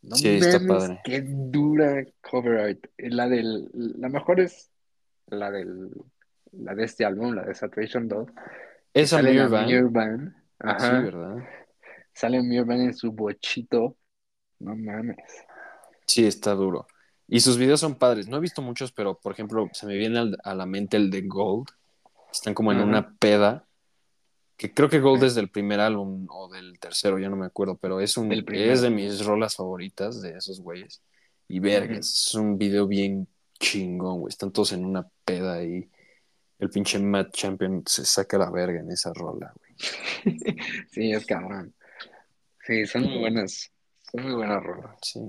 [0.03, 1.01] No Sí, está mames, padre.
[1.03, 2.85] qué dura cover art.
[2.97, 4.69] La del, la mejor es
[5.27, 5.89] la del,
[6.51, 8.27] la de este álbum, la de Saturation 2.
[8.93, 10.35] que Esa Mirvan.
[10.77, 10.89] Sí.
[10.89, 11.37] ¿verdad?
[12.13, 13.97] Sale Mirvan en su bochito.
[14.59, 15.17] No mames.
[16.05, 16.85] Sí, está duro.
[17.27, 18.27] Y sus videos son padres.
[18.27, 21.21] No he visto muchos, pero por ejemplo, se me viene a la mente el de
[21.21, 21.67] Gold.
[22.31, 23.65] Están como en una peda.
[24.57, 27.77] Que creo que Gold es del primer álbum o del tercero, ya no me acuerdo,
[27.77, 31.01] pero es un es de mis rolas favoritas de esos güeyes.
[31.47, 33.27] Y verga, es un video bien
[33.59, 34.29] chingón, güey.
[34.29, 35.89] Están todos en una peda y
[36.59, 39.73] el pinche Matt Champion se saca la verga en esa rola, güey.
[40.91, 41.73] Sí, es cabrón.
[42.65, 43.71] Sí, son muy buenas.
[44.11, 44.95] Son muy buenas rolas.
[45.01, 45.19] Sí.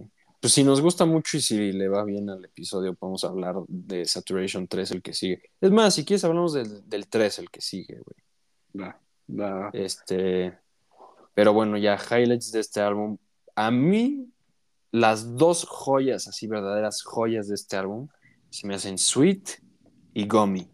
[0.41, 4.05] Pues si nos gusta mucho y si le va bien al episodio, podemos hablar de
[4.05, 5.51] Saturation 3, el que sigue.
[5.61, 8.87] Es más, si quieres hablamos del, del 3, el que sigue, güey.
[8.87, 9.01] Va,
[9.73, 10.59] Este,
[11.35, 13.19] pero bueno, ya highlights de este álbum.
[13.57, 14.33] A mí,
[14.91, 18.09] las dos joyas, así verdaderas joyas de este álbum,
[18.51, 19.61] se me hacen Sweet
[20.13, 20.71] y Gummy.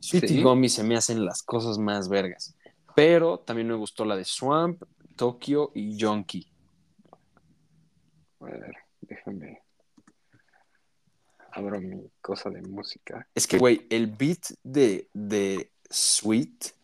[0.00, 0.38] Sweet Sí.
[0.38, 2.54] y Gummy se me hacen las cosas más vergas.
[2.94, 4.82] Pero también me gustó la de Swamp,
[5.16, 6.50] Tokyo y Yonki.
[8.40, 9.62] A ver, déjame.
[11.52, 13.26] Abro mi cosa de música.
[13.34, 16.75] Es que, güey, el beat de, de Sweet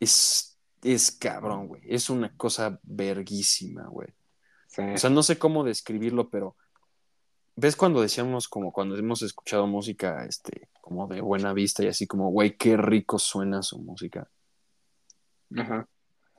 [0.00, 1.82] es, es cabrón, güey.
[1.86, 4.08] Es una cosa verguísima, güey.
[4.66, 4.82] Sí.
[4.82, 6.56] O sea, no sé cómo describirlo, pero
[7.56, 12.06] ¿ves cuando decíamos como cuando hemos escuchado música este como de buena vista y así
[12.06, 14.28] como, güey, qué rico suena su música?
[15.56, 15.86] Ajá.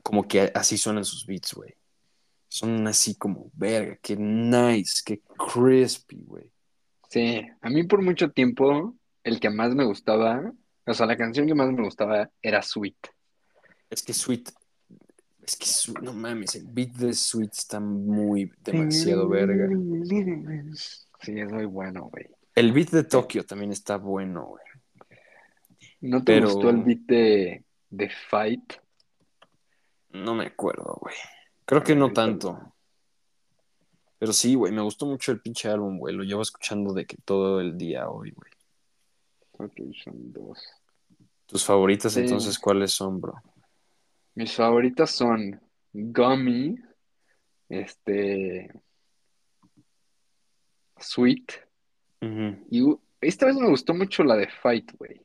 [0.01, 1.73] Como que así suenan sus beats, güey.
[2.47, 6.51] Son así como, verga, qué nice, qué crispy, güey.
[7.09, 10.51] Sí, a mí por mucho tiempo el que más me gustaba,
[10.85, 12.97] o sea, la canción que más me gustaba era Sweet.
[13.89, 14.49] Es que Sweet,
[15.45, 19.67] es que Su- no mames, el beat de Sweet está muy demasiado verga.
[21.21, 22.27] Sí, es muy bueno, güey.
[22.55, 24.63] El beat de Tokio también está bueno, güey.
[26.01, 28.73] ¿No te Pero- gustó el beat de, de Fight?
[30.11, 31.15] No me acuerdo, güey.
[31.65, 32.73] Creo que no tanto.
[34.19, 36.13] Pero sí, güey, me gustó mucho el pinche álbum, güey.
[36.15, 38.51] Lo llevo escuchando de que todo el día hoy, güey.
[39.69, 40.59] Ok, son dos.
[41.45, 42.21] ¿Tus favoritas Sí.
[42.21, 43.35] entonces cuáles son, bro?
[44.35, 45.61] Mis favoritas son
[45.91, 46.75] Gummy,
[47.69, 48.71] este,
[50.97, 51.51] Sweet,
[52.69, 52.83] y
[53.19, 55.21] esta vez me gustó mucho la de Fight, güey.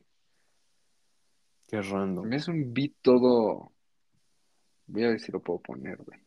[1.68, 2.26] Qué random.
[2.26, 3.72] Me es un beat todo.
[4.86, 6.18] Voy a ver si lo puedo poner, güey.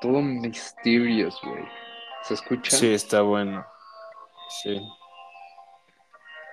[0.00, 1.64] Todo mysterious, güey.
[2.22, 2.76] ¿Se escucha?
[2.76, 3.64] Sí, está bueno.
[4.62, 4.80] Sí.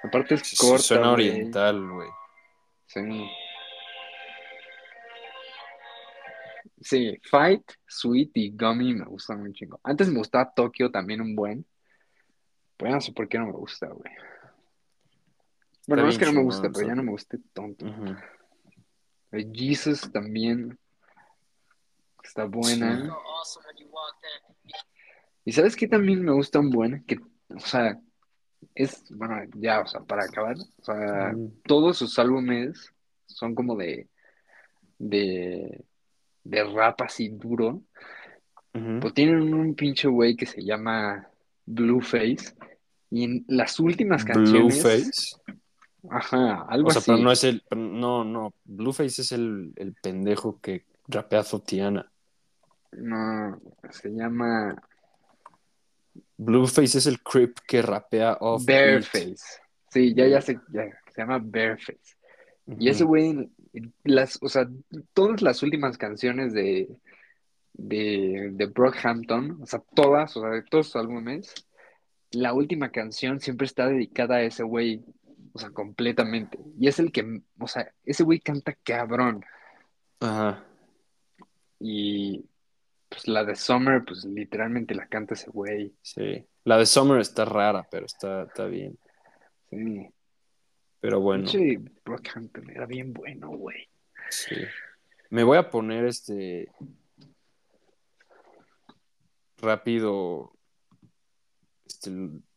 [0.03, 1.29] Aparte es Sí, corta, Suena güey.
[1.29, 2.09] oriental, güey.
[2.85, 3.01] Sí.
[6.81, 9.79] Sí, Fight, Sweet y Gummy me gustan un chingo.
[9.83, 11.65] Antes me gustaba Tokio también un buen.
[12.77, 14.11] Pero ya no sé por qué no me gusta, güey.
[15.85, 17.85] Bueno, no es que no me guste, pero ya no me guste tonto.
[19.31, 20.79] Eh, Jesus también
[22.23, 23.13] está buena.
[25.43, 27.19] Y sabes qué también me gusta un buen, que,
[27.49, 27.99] o sea,
[28.75, 31.33] es, bueno, ya, o sea, para acabar, o sea,
[31.65, 32.93] todos sus álbumes
[33.25, 34.07] son como de,
[34.97, 35.83] de,
[36.43, 37.81] de rap así duro,
[38.71, 41.27] pues tienen un pinche güey que se llama
[41.65, 42.55] Blueface,
[43.11, 45.11] y en las últimas canciones, Blueface.
[46.09, 47.63] ajá, algo O sea, así, pero no es el.
[47.75, 48.53] No, no.
[48.65, 52.11] Blueface es el, el pendejo que rapea Zotiana.
[52.91, 54.75] no, se llama
[56.39, 58.65] Blueface es el creep que rapea off.
[58.65, 59.59] Bareface,
[59.91, 62.15] sí, ya, ya ya, se llama Bareface.
[62.79, 63.49] Y ese güey,
[64.05, 64.69] las, o sea,
[65.13, 66.87] todas las últimas canciones de,
[67.73, 71.53] de, de Brockhampton, o sea, todas, o sea, de todos sus álbumes,
[72.31, 75.03] la última canción siempre está dedicada a ese güey,
[75.51, 76.57] o sea, completamente.
[76.79, 79.43] Y es el que, o sea, ese güey canta cabrón.
[80.21, 80.63] Ajá.
[81.81, 82.45] Y
[83.09, 85.93] pues la de Summer, pues literalmente la canta ese güey.
[86.01, 86.45] Sí.
[86.63, 88.97] La de Summer está rara, pero está, está bien.
[89.69, 90.09] Sí.
[90.99, 93.89] Pero bueno, Pinche Brockhampton era bien bueno, güey.
[94.29, 94.55] sí.
[95.31, 96.71] Me voy a poner este
[99.57, 100.51] rápido
[101.85, 102.11] este,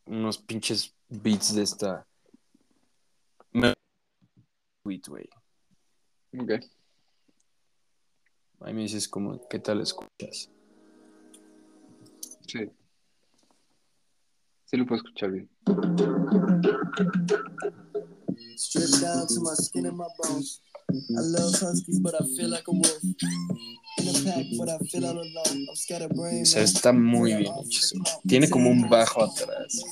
[0.07, 2.07] unos pinches beats de esta
[4.83, 5.29] Sweet, güey.
[6.39, 6.51] Ok.
[8.65, 10.51] Ahí me dices como, ¿qué tal escuchas?
[12.47, 12.71] Sí.
[14.65, 15.51] Sí lo puedo escuchar bien.
[18.57, 20.63] Stripped down to my skin and my bones.
[20.93, 23.03] I love huskies, but I feel like a wolf.
[23.99, 25.67] In a pack, but I feel all alone.
[25.69, 26.43] I'm scatterbrained.
[26.43, 27.81] O sea, está muy bien hecho.
[28.27, 29.83] Tiene como un bajo atrás.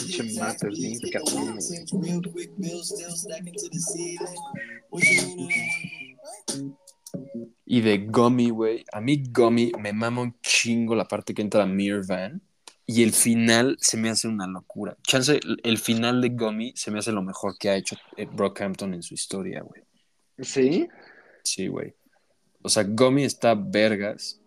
[0.00, 0.22] Pinche
[0.70, 1.58] bien cabrón?
[7.66, 8.84] Y de Gummy, güey.
[8.92, 12.42] A mí Gummy me mama un chingo la parte que entra Mir Van.
[12.92, 14.96] Y el final se me hace una locura.
[15.04, 18.94] Chance, el- final de Gummy se me hace lo mejor que ha hecho eh, Brockhampton
[18.94, 19.84] en su historia, güey.
[20.40, 20.88] ¿Sí?
[21.44, 21.94] Sí, güey.
[22.62, 24.40] O sea, Gummy está vergas.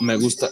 [0.00, 0.50] Me gusta.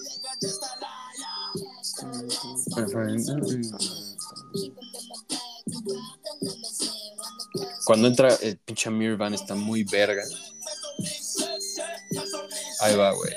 [7.85, 10.23] Cuando entra el pinche Amir Van está muy verga.
[12.81, 13.33] Ahí va, güey.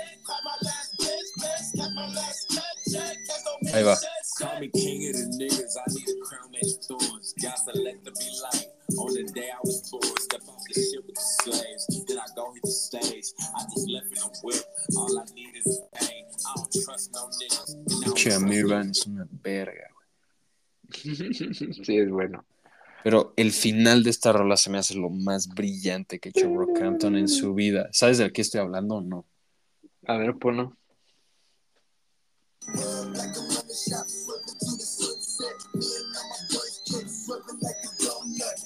[3.74, 3.98] Ahí va.
[4.40, 7.34] Call me king of the niggas, I need a crown made of thorns.
[7.42, 8.68] God selected me light
[8.98, 10.04] on the day I was born.
[10.20, 13.34] Step off the ship with the slaves, then I go hit the stage.
[13.56, 14.64] I just left in a whip,
[14.96, 16.26] all I need is pain.
[16.46, 17.74] I don't trust no niggas.
[17.74, 20.08] and I don't Pinche trust Amir no Van es una verga, güey.
[21.84, 22.46] sí, es bueno.
[23.04, 26.50] Pero el final de esta rola se me hace lo más brillante que ha hecho
[26.50, 27.90] Brockhampton en su vida.
[27.92, 29.26] ¿Sabes de qué estoy hablando o no?
[30.06, 30.78] A ver, ponlo.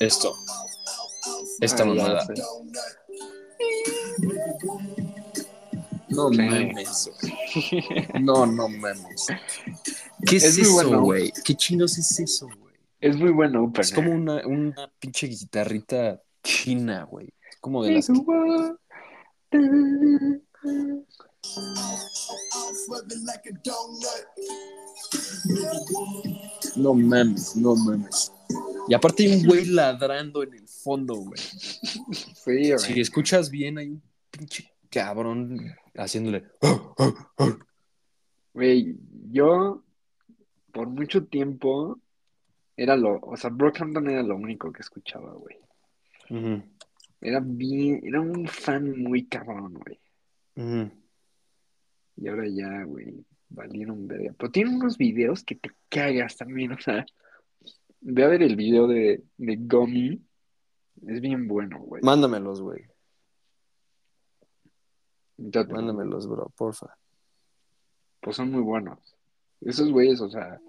[0.01, 0.35] Esto.
[1.59, 2.27] Esta Ah, mamada.
[6.09, 7.11] No mames.
[8.19, 9.27] No, no mames.
[10.25, 11.01] ¿Qué es, eso, bueno.
[11.01, 11.31] güey?
[11.45, 12.75] ¿Qué chinos es eso, güey?
[12.99, 13.81] Es muy bueno, opener.
[13.81, 17.27] Es como una, una pinche guitarrita china, güey.
[17.49, 18.07] Es como de las.
[26.75, 28.31] No mames, no mames.
[28.87, 31.39] Y aparte hay un güey ladrando en el fondo, güey.
[31.39, 32.77] Sí.
[32.77, 36.45] Si escuchas bien, hay un pinche cabrón haciéndole...
[38.53, 38.97] Güey,
[39.31, 39.83] yo
[40.71, 41.99] por mucho tiempo
[42.75, 45.57] era lo, o sea, Brockhampton era lo único que escuchaba, güey.
[47.21, 50.91] Era bien, era un fan muy cabrón, güey.
[52.17, 54.33] Y ahora ya, güey, valieron verga.
[54.37, 57.05] Pero tiene unos videos que te cagas también, o sea,
[58.01, 60.21] ve a ver el video de, de Gummy.
[61.07, 62.03] Es bien bueno, güey.
[62.03, 62.83] Mándamelos, güey.
[65.37, 66.95] Mándamelos, bro, porfa.
[68.19, 68.99] Pues son muy buenos.
[69.61, 70.61] Esos güeyes, o sea,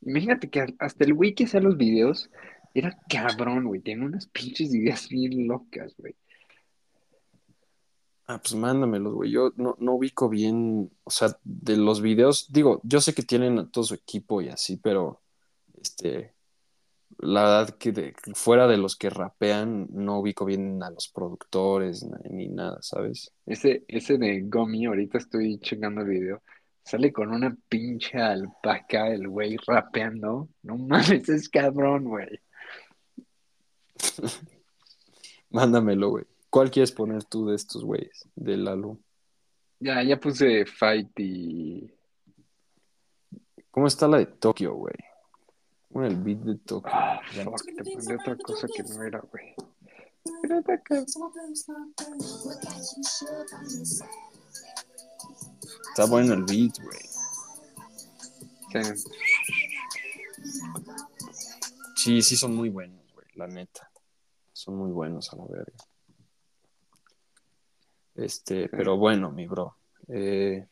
[0.00, 2.30] imagínate que hasta el güey que hacía los videos
[2.74, 3.80] era cabrón, güey.
[3.80, 6.16] Tenía unas pinches ideas bien locas, güey.
[8.32, 9.30] Ah, pues mándamelos, güey.
[9.30, 13.58] Yo no, no ubico bien, o sea, de los videos, digo, yo sé que tienen
[13.58, 15.20] a todo su equipo y así, pero
[15.78, 16.32] este,
[17.18, 22.06] la verdad que de- fuera de los que rapean, no ubico bien a los productores
[22.30, 23.32] ni nada, ¿sabes?
[23.44, 26.42] Ese, ese de Gummy, ahorita estoy checando el video.
[26.82, 30.48] Sale con una pinche alpaca el güey rapeando.
[30.62, 32.40] No mames, es cabrón, güey.
[35.50, 36.24] Mándamelo, güey.
[36.52, 38.98] ¿Cuál quieres poner tú de estos güeyes del álbum?
[39.80, 41.90] Ya, ya puse Fight y.
[43.70, 44.92] ¿Cómo está la de Tokio, güey?
[45.90, 46.92] Pon el beat de Tokio.
[46.92, 49.54] Ah, Ya fuck, te mandé otra cosa que no era, güey.
[50.44, 50.98] Era de acá.
[55.88, 57.00] Está bueno el beat, güey.
[58.72, 59.10] Sí.
[61.96, 63.90] Sí, sí son muy buenos, güey, la neta.
[64.52, 65.72] Son muy buenos a la verga.
[68.14, 69.76] Este, pero bueno, mi bro.
[70.08, 70.66] eh,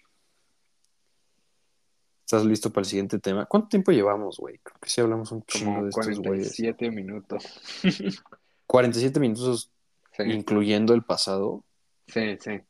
[2.24, 3.46] ¿Estás listo para el siguiente tema?
[3.46, 4.58] ¿Cuánto tiempo llevamos, güey?
[4.58, 6.54] Creo que sí hablamos un chingo Como de estos güeyes.
[6.54, 7.60] 47 minutos.
[8.66, 9.72] 47 minutos,
[10.16, 11.64] Sí, incluyendo el pasado.
[12.06, 12.60] sí, sí.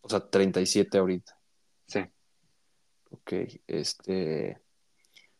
[0.00, 1.38] O sea, 37 ahorita.
[1.86, 2.00] sí.
[3.10, 3.32] Ok,
[3.68, 4.60] este.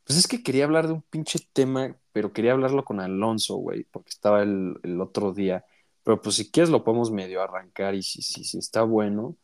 [0.05, 3.83] Pues es que quería hablar de un pinche tema, pero quería hablarlo con Alonso, güey,
[3.85, 5.65] porque estaba el, el otro día.
[6.07, 9.37] Pero pues si quieres lo podemos medio arrancar y si, si, si está bueno,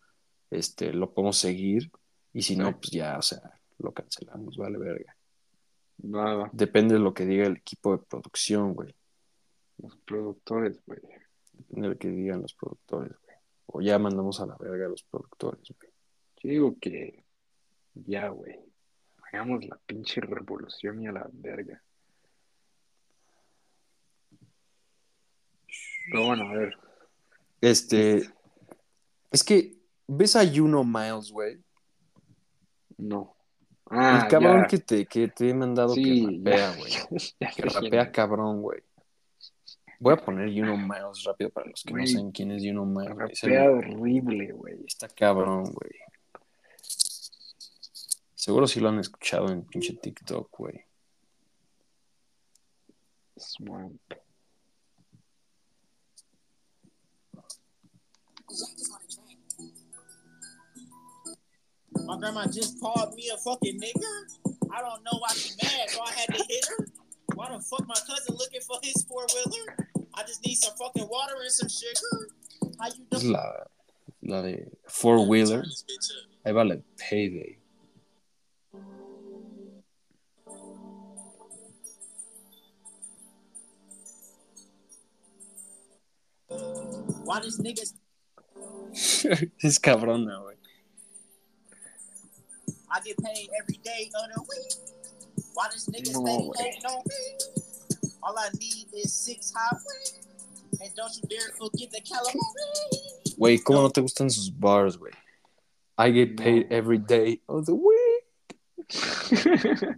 [0.48, 1.90] este, lo podemos seguir.
[2.32, 5.16] Y si no, pues ya, o sea, lo cancelamos, vale, verga.
[6.04, 6.50] Va, va.
[6.52, 8.94] Depende de lo que diga el equipo de producción, güey.
[9.78, 11.00] Los productores, güey.
[11.52, 13.36] Depende de lo que digan los productores, güey.
[13.66, 15.90] O ya mandamos a la verga a los productores, güey.
[16.44, 17.24] Yo digo que
[17.92, 18.60] ya, güey.
[19.32, 21.82] Hagamos la pinche revolución y a la verga.
[26.11, 26.76] Pero bueno, a ver.
[27.61, 28.22] Este,
[29.30, 31.59] Es que, ¿ves a Juno Miles, güey?
[32.96, 33.36] No.
[33.90, 34.66] Ah, el cabrón ya.
[34.68, 36.92] que te, que te he mandado Sí, que rapea, güey.
[37.55, 38.82] Que rapea cabrón, güey.
[40.00, 43.16] Voy a poner Juno Miles rápido para los que no saben quién es Juno Miles.
[43.16, 44.84] Rapea horrible, güey.
[44.86, 45.92] Está cabrón, güey.
[48.34, 50.84] Seguro sí lo han escuchado en pinche TikTok, güey.
[53.36, 54.00] Swamp.
[62.05, 64.53] My grandma just called me a fucking nigger.
[64.70, 66.88] I don't know why she mad, so I had to hit her.
[67.34, 69.88] Why the fuck my cousin looking for his four wheeler?
[70.14, 72.28] I just need some fucking water and some sugar.
[72.78, 73.32] How you doing?
[73.32, 73.53] la,
[74.22, 75.64] la de Four Wheeler.
[76.44, 77.59] Ahí va la Payday.
[87.24, 87.94] Why this niggas?
[89.62, 90.57] es cabrona, güey.
[92.95, 94.74] I get paid every day of the week.
[95.55, 96.59] Why this niggas No steady way.
[96.59, 97.38] hating on me?
[98.22, 100.20] All I need is six highway.
[100.82, 103.36] And don't you dare forget the calamari.
[103.38, 105.12] Güey, ¿cómo no te gustan sus bars, güey?
[105.99, 106.76] I get paid No.
[106.76, 108.59] every day of the week.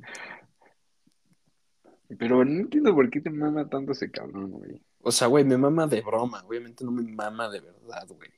[2.18, 4.80] Pero no entiendo por qué te mama tanto ese cabrón, güey.
[5.02, 6.44] O sea, güey, me mama de broma.
[6.46, 8.30] Obviamente no me mama de verdad, güey.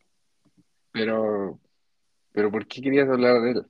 [0.97, 1.61] Pero,
[2.33, 3.67] pero ¿por qué querías hablar de él?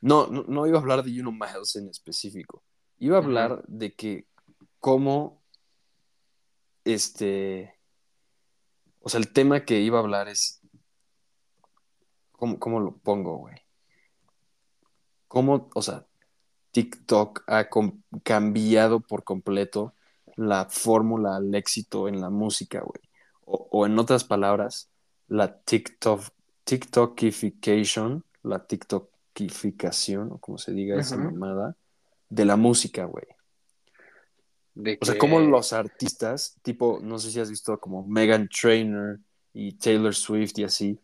[0.00, 2.62] No, no, no iba a hablar de Juno Miles en específico.
[3.00, 4.28] Iba a hablar de que
[4.78, 5.42] cómo,
[6.84, 7.74] este,
[9.00, 10.60] o sea, el tema que iba a hablar es,
[12.30, 13.56] ¿cómo, cómo lo pongo, güey?
[15.26, 16.06] Cómo, o sea,
[16.70, 17.68] TikTok ha
[18.22, 19.94] cambiado por completo
[20.36, 23.02] la fórmula al éxito en la música, güey.
[23.46, 24.92] O, o en otras palabras,
[25.26, 26.22] la TikTok,
[26.64, 31.24] TikTokification, la TikTokificación, o como se diga esa Ajá.
[31.24, 31.76] mamada,
[32.28, 33.26] de la música, güey.
[34.74, 39.20] De O sea, como los artistas, tipo, no sé si has visto como Megan Trainor
[39.52, 40.98] y Taylor Swift y así,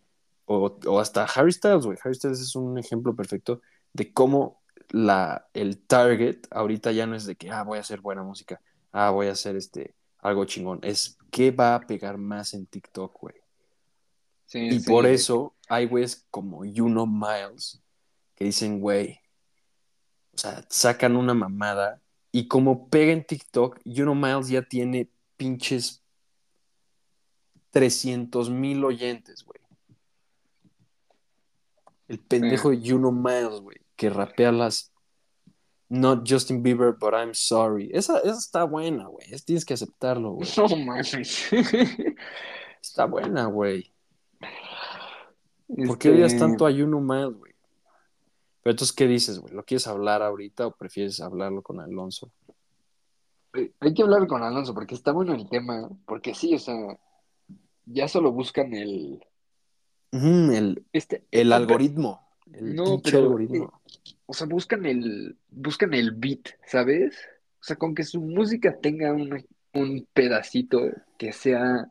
[0.46, 1.98] o, o hasta Harry Styles, güey.
[2.02, 3.60] Harry Styles es un ejemplo perfecto
[3.92, 8.00] de cómo la, el target ahorita ya no es de que, ah, voy a hacer
[8.00, 8.60] buena música,
[8.92, 10.80] ah, voy a hacer este, algo chingón.
[10.82, 13.34] Es qué va a pegar más en TikTok, güey.
[14.48, 17.80] Sí, Y sí, por eso hay güeyes como Juno Miles
[18.34, 19.20] que dicen, güey,
[20.34, 22.00] o sea, sacan una mamada
[22.32, 26.02] y como pega en TikTok, Juno Miles ya tiene pinches
[27.70, 29.60] 300 mil oyentes, güey.
[32.08, 34.92] El pendejo de Juno Miles, güey, que rapea las
[35.90, 37.90] Not Justin Bieber, but I'm sorry.
[37.92, 39.26] Esa, esa está buena, güey.
[39.30, 40.48] Es- Tienes que aceptarlo, güey.
[40.56, 41.48] No mames.
[42.80, 43.92] Está buena, güey.
[45.68, 47.52] ¿Por Este, qué odias tanto a Juno Miles, güey?
[48.62, 49.54] Pero entonces, ¿qué dices, güey?
[49.54, 52.30] ¿Lo quieres hablar ahorita o prefieres hablarlo con Alonso?
[53.54, 56.74] Eh, Hay que hablar con Alonso porque está bueno el tema, porque sí, o sea,
[57.86, 59.22] ya solo buscan el...
[60.10, 62.26] El, Este, el algoritmo.
[62.52, 63.80] El No, pero, algoritmo.
[64.26, 67.14] O sea, buscan el, buscan el beat, ¿sabes?
[67.60, 69.42] O sea, con que su música tenga una-
[69.74, 70.80] un pedacito
[71.18, 71.90] que sea,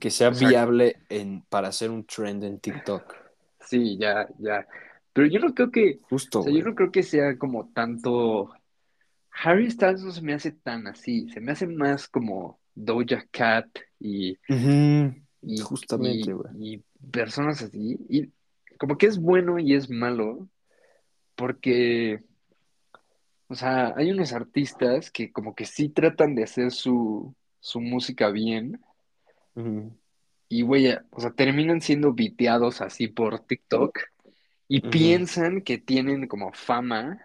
[0.00, 3.14] Que sea viable en, para hacer un trend en TikTok.
[3.60, 4.66] sí, ya, ya.
[5.12, 8.50] Pero yo no creo que, Justo, o sea, yo no creo que sea como tanto.
[9.30, 13.68] Harry Styles no se me hace tan así, se me hace más como Doja Cat
[14.00, 14.36] y,
[15.42, 16.48] y, Justamente, y- güey.
[16.58, 17.98] y personas así.
[18.08, 18.30] Y
[18.78, 20.48] como que es bueno y es malo,
[21.34, 22.22] porque,
[23.48, 28.30] o sea, hay unos artistas que como que sí tratan de hacer su, su música
[28.30, 28.80] bien.
[30.48, 33.98] Y, güey, o sea, terminan siendo viteados así por TikTok
[34.68, 37.20] y piensan que tienen como fama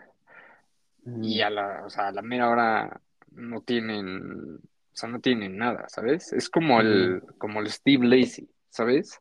[1.21, 3.01] y a la, o sea, a la mera hora
[3.31, 6.31] no tienen, o sea, no tienen nada, ¿sabes?
[6.33, 9.19] Es como el, como el Steve Lacy, ¿sabes?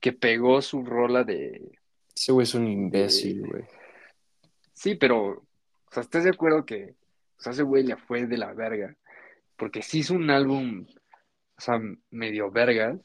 [0.00, 1.72] Que pegó su rola de,
[2.14, 3.64] Ese güey es un imbécil, güey.
[4.72, 5.46] sí, pero, o
[5.90, 6.94] sea, ¿estás de acuerdo que,
[7.38, 8.94] o sea, ese güey le fue de la verga?
[9.56, 10.86] Porque sí hizo un álbum,
[11.56, 11.80] o sea,
[12.10, 13.00] medio vergas.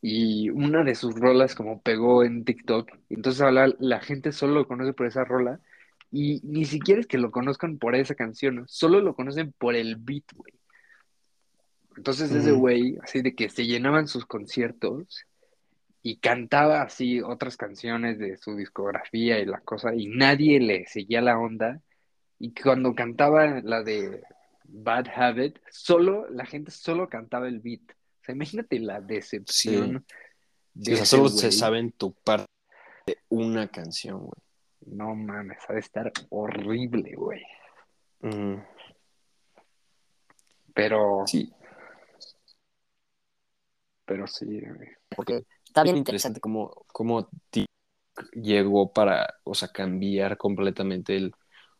[0.00, 4.68] Y una de sus rolas como pegó en TikTok, entonces ahora la gente solo lo
[4.68, 5.60] conoce por esa rola
[6.12, 9.96] y ni siquiera es que lo conozcan por esa canción, solo lo conocen por el
[9.96, 10.52] beat, güey.
[11.96, 15.26] Entonces ese güey, así de que se llenaban sus conciertos
[16.02, 21.20] y cantaba así otras canciones de su discografía y la cosa y nadie le seguía
[21.20, 21.80] la onda
[22.38, 24.22] y cuando cantaba la de
[24.68, 27.82] Bad Habit, solo la gente solo cantaba el beat.
[27.90, 30.04] O sea, imagínate la decepción
[30.82, 32.46] Sí, o sea, ese solo se saben tu parte
[33.06, 34.42] de una canción, güey.
[34.86, 37.42] No mames, ha de estar horrible, güey.
[38.20, 38.56] Mm,
[40.74, 41.50] Pero, sí,
[44.04, 44.90] pero sí, güey.
[45.14, 47.28] porque está bien interesante cómo, cómo
[48.32, 51.34] llegó para, o sea, cambiar completamente el...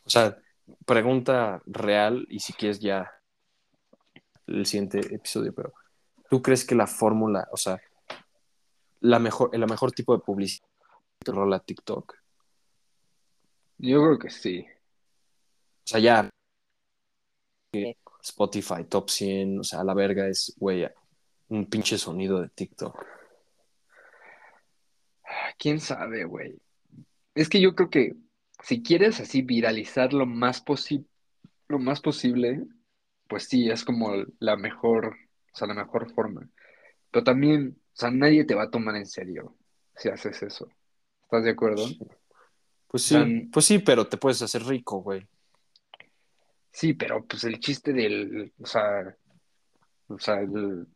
[0.05, 0.39] O sea,
[0.85, 3.11] pregunta real y si quieres ya
[4.47, 5.73] el siguiente episodio, pero
[6.31, 7.81] ¿tú crees que la fórmula, o sea,
[9.01, 10.67] la mejor, el mejor tipo de publicidad
[11.25, 12.15] que rola TikTok?
[13.79, 14.67] Yo creo que sí.
[15.85, 16.31] O sea, ya
[18.23, 20.87] Spotify Top 100, o sea, a la verga es, güey,
[21.49, 23.05] un pinche sonido de TikTok.
[25.59, 26.59] ¿Quién sabe, güey?
[27.35, 28.17] Es que yo creo que
[28.63, 31.07] si quieres así viralizar lo más posi-
[31.69, 32.65] lo más posible,
[33.29, 35.17] pues sí, es como la mejor,
[35.53, 36.49] o sea, la mejor forma.
[37.11, 39.57] Pero también, o sea, nadie te va a tomar en serio
[39.97, 40.69] si haces eso.
[41.25, 41.87] ¿Estás de acuerdo?
[42.89, 45.27] Pues sí, Tan- pues sí, pero te puedes hacer rico, güey.
[46.73, 49.17] Sí, pero pues el chiste del, o sea,
[50.09, 50.87] o sea, el-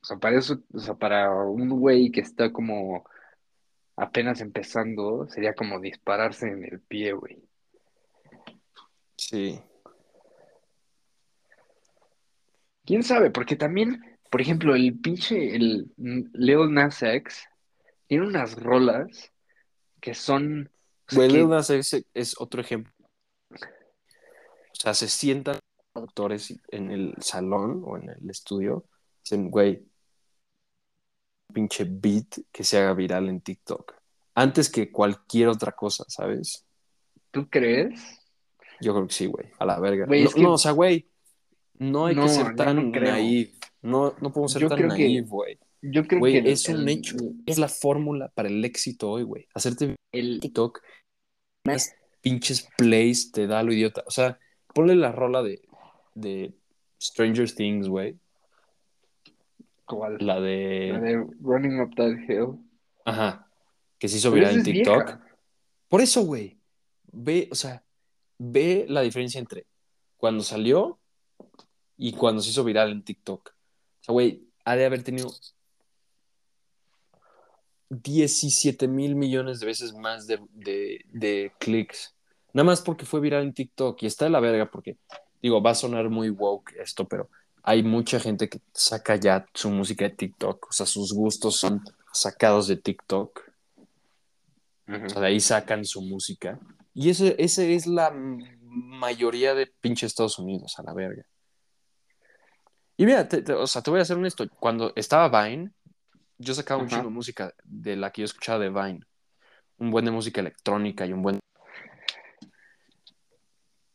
[0.00, 3.04] o sea, para eso, o sea, para un güey que está como
[3.96, 7.42] apenas empezando, sería como dispararse en el pie, güey.
[9.16, 9.58] Sí.
[12.84, 13.30] ¿Quién sabe?
[13.30, 17.44] Porque también, por ejemplo, el pinche, el Lil Nas X
[18.06, 19.32] tiene unas rolas
[20.00, 20.70] que son,
[21.08, 22.92] o sea, Güey, que- Lil Nas X es otro ejemplo.
[23.50, 25.58] O sea, se sientan
[25.92, 28.84] productores en el salón o en el estudio,
[29.24, 29.82] dicen, güey,
[31.52, 33.94] pinche beat que se haga viral en TikTok.
[34.34, 36.64] Antes que cualquier otra cosa, ¿sabes?
[37.30, 38.00] ¿tú crees?
[38.80, 40.06] Yo creo que sí, güey, a la verga.
[40.06, 41.08] No, es que- no, o sea, güey,
[41.78, 43.52] no hay No, que ser tan no naive.
[43.82, 45.58] No, no podemos ser Yo tan naive, güey.
[45.82, 47.16] Yo creo que el- es un el- hecho.
[47.44, 49.46] Es la fórmula para el éxito hoy, güey.
[49.54, 50.80] Hacerte el- TikTok,
[51.66, 54.02] más pinches plays te da lo idiota.
[54.06, 54.38] O sea,
[54.74, 55.60] ponle la rola de,
[56.14, 56.54] de
[57.00, 58.18] Stranger Things, güey.
[59.86, 60.18] ¿Cuál?
[60.20, 60.90] La de.
[60.92, 62.58] La de Running Up That Hill.
[63.04, 63.48] Ajá.
[63.98, 65.04] Que se hizo viral en TikTok.
[65.04, 65.26] vieja.
[65.88, 66.58] Por eso, güey.
[67.12, 67.82] Ve, o sea,
[68.38, 69.66] ve la diferencia entre
[70.16, 70.98] cuando salió
[71.96, 73.48] y cuando se hizo viral en TikTok.
[73.48, 75.30] O sea, güey, ha de haber tenido
[77.88, 82.14] 17 mil millones de veces más de, de, de clics.
[82.52, 84.98] Nada más porque fue viral en TikTok y está de la verga porque,
[85.40, 87.30] digo, va a sonar muy woke esto, pero
[87.68, 90.68] hay mucha gente que saca ya su música de TikTok.
[90.70, 93.42] O sea, sus gustos son sacados de TikTok.
[94.88, 96.60] O sea, de ahí sacan su música.
[96.94, 101.24] Y ese, ese es la mayoría de pinche Estados Unidos, a la verga.
[102.96, 104.46] Y mira, te- te- o sea, te voy a ser honesto.
[104.60, 105.72] Cuando estaba Vine,
[106.38, 109.00] yo sacaba un chingo de música de la que yo escuchaba de Vine.
[109.78, 111.40] Un buen de música electrónica y un buen...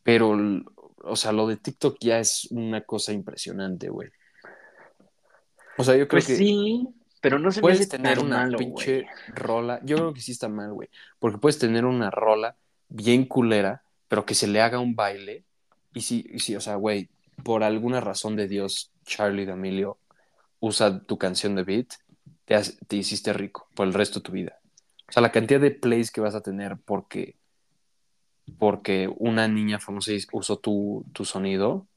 [0.03, 0.37] Pero,
[1.03, 4.09] o sea, lo de TikTok ya es una cosa impresionante, güey.
[5.77, 6.35] O sea, yo creo Pues que...
[6.35, 6.87] sí,
[7.21, 9.79] pero no se Puedes tener una malo, pinche rola.
[9.83, 10.89] Yo creo que sí está mal, güey.
[11.19, 12.55] Porque puedes tener una rola
[12.89, 15.43] bien culera, pero que se le haga un baile.
[15.93, 17.09] Y sí, y sí, o sea, güey,
[17.43, 19.97] por alguna razón de Dios, Charlie D'Amelio
[20.59, 21.87] usa tu canción de beat,
[22.45, 24.59] te, has- te hiciste rico por el resto de tu vida.
[25.09, 27.35] O sea, la cantidad de plays que vas a tener porque,
[28.57, 31.87] porque una niña famosa usó tu, tu sonido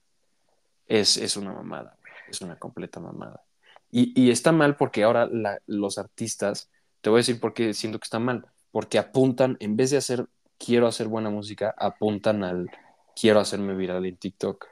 [0.86, 1.97] es, es una mamada.
[2.28, 3.42] Es una completa mamada.
[3.90, 6.70] Y, y está mal porque ahora la- los artistas,
[7.01, 9.99] te voy a decir por qué siento que está mal, porque apuntan, en vez de
[9.99, 10.26] hacer
[10.59, 12.70] quiero hacer buena música, apuntan al
[13.14, 14.66] quiero hacerme viral en TikTok.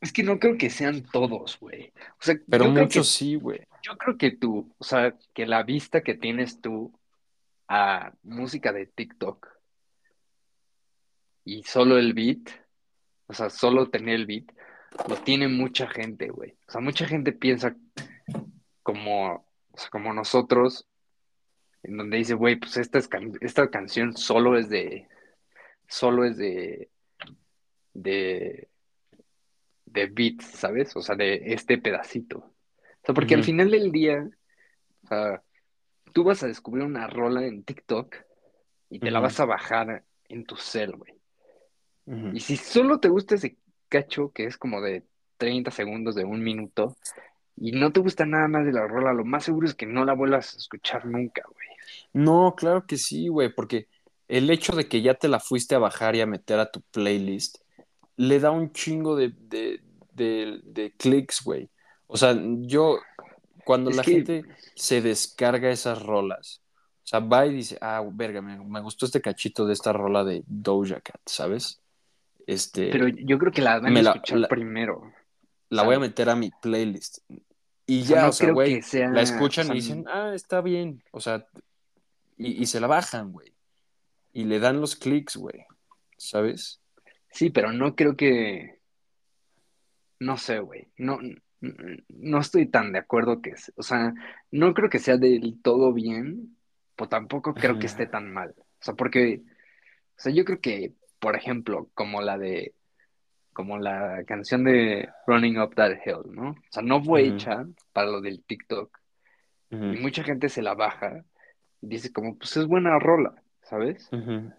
[0.00, 1.92] Es que no creo que sean todos, güey.
[2.20, 3.60] O sea, Pero muchos que, sí, güey.
[3.82, 6.92] yo creo que tú, o sea, que la vista que tienes tú
[7.68, 9.48] a música de TikTok
[11.46, 12.50] y solo el beat,
[13.28, 14.50] o sea, solo tener el beat,
[15.08, 16.56] lo tiene mucha gente, güey.
[16.66, 17.76] O sea, mucha gente piensa
[18.82, 20.88] como, o sea, como nosotros,
[21.84, 25.06] en donde dice, güey, pues esta, es can- esta canción solo es de,
[25.86, 26.90] solo es de,
[27.94, 28.68] de,
[29.84, 30.96] de beats, ¿sabes?
[30.96, 32.38] O sea, de este pedacito.
[32.38, 32.52] O
[33.04, 34.28] sea, porque al final del día,
[35.04, 35.42] o sea,
[36.12, 38.16] tú vas a descubrir una rola en TikTok
[38.90, 41.15] y te la vas a bajar en tu cel, güey.
[42.06, 43.56] Y si solo te gusta ese
[43.88, 45.04] cacho que es como de
[45.38, 46.96] 30 segundos, de un minuto,
[47.56, 50.04] y no te gusta nada más de la rola, lo más seguro es que no
[50.04, 51.68] la vuelvas a escuchar nunca, güey.
[52.12, 53.88] No, claro que sí, güey, porque
[54.28, 56.80] el hecho de que ya te la fuiste a bajar y a meter a tu
[56.90, 57.58] playlist
[58.16, 59.82] le da un chingo de, de,
[60.12, 61.70] de, de clics, güey.
[62.06, 62.98] O sea, yo,
[63.64, 64.44] cuando Es la que- gente
[64.74, 66.62] se descarga esas rolas,
[67.04, 70.24] o sea, va y dice, ah, verga, me, me gustó este cachito de esta rola
[70.24, 71.80] de Doja Cat, ¿sabes?
[72.46, 75.12] Este, Pero yo creo que la van a escuchar la- primero.
[75.68, 77.18] la voy a meter a mi playlist.
[77.86, 80.60] Y ya, no o sea, güey, sea- la escuchan o sea, y dicen, ah, está
[80.60, 81.46] bien, o sea,
[82.36, 83.52] y, y se la bajan, güey.
[84.32, 85.64] Y le dan los clics, güey,
[86.18, 86.80] ¿sabes?
[87.30, 88.80] Sí, pero no creo que.
[90.18, 90.88] No sé, güey.
[90.96, 91.18] No,
[91.60, 93.54] no estoy tan de acuerdo que.
[93.76, 94.14] O sea,
[94.50, 96.56] no creo que sea del todo bien,
[96.96, 98.54] pero tampoco creo que esté tan mal.
[98.58, 99.42] O sea, porque.
[100.18, 100.94] O sea, yo creo que,
[101.26, 102.72] por ejemplo, como la de.
[103.52, 106.50] Como la canción de Running Up That Hill, ¿no?
[106.50, 108.96] O sea, no fue hecha para lo del TikTok.
[109.72, 111.24] Y mucha gente se la baja
[111.80, 114.08] y dice, como, pues es buena rola, ¿sabes?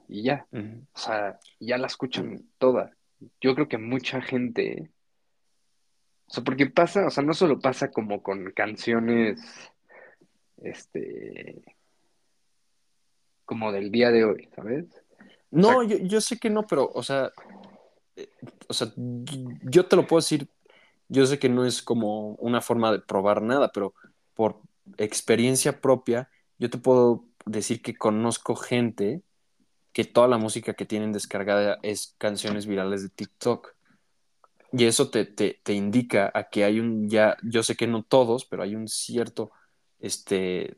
[0.09, 0.45] Y ya.
[0.51, 2.91] O sea, ya la escuchan toda.
[3.39, 4.89] Yo creo que mucha gente.
[6.26, 9.72] O sea, porque pasa, o sea, no solo pasa como con canciones,
[10.57, 11.63] este,
[13.45, 15.07] como del día de hoy, ¿sabes?
[15.52, 17.32] No, yo, yo sé que no, pero, o sea,
[18.16, 18.30] eh,
[18.68, 20.50] o sea, yo te lo puedo decir,
[21.08, 23.93] yo sé que no es como una forma de probar nada, pero
[24.34, 24.60] por
[24.98, 29.22] experiencia propia, yo te puedo decir que conozco gente
[29.93, 33.76] que toda la música que tienen descargada es canciones virales de TikTok.
[34.74, 38.04] Y eso te, te, te indica a que hay un ya, yo sé que no
[38.04, 39.52] todos, pero hay un cierto,
[40.00, 40.78] este,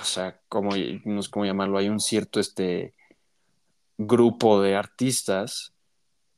[0.00, 0.72] o sea, ¿cómo,
[1.04, 1.78] no sé cómo llamarlo?
[1.78, 2.95] Hay un cierto, este,
[3.98, 5.74] grupo de artistas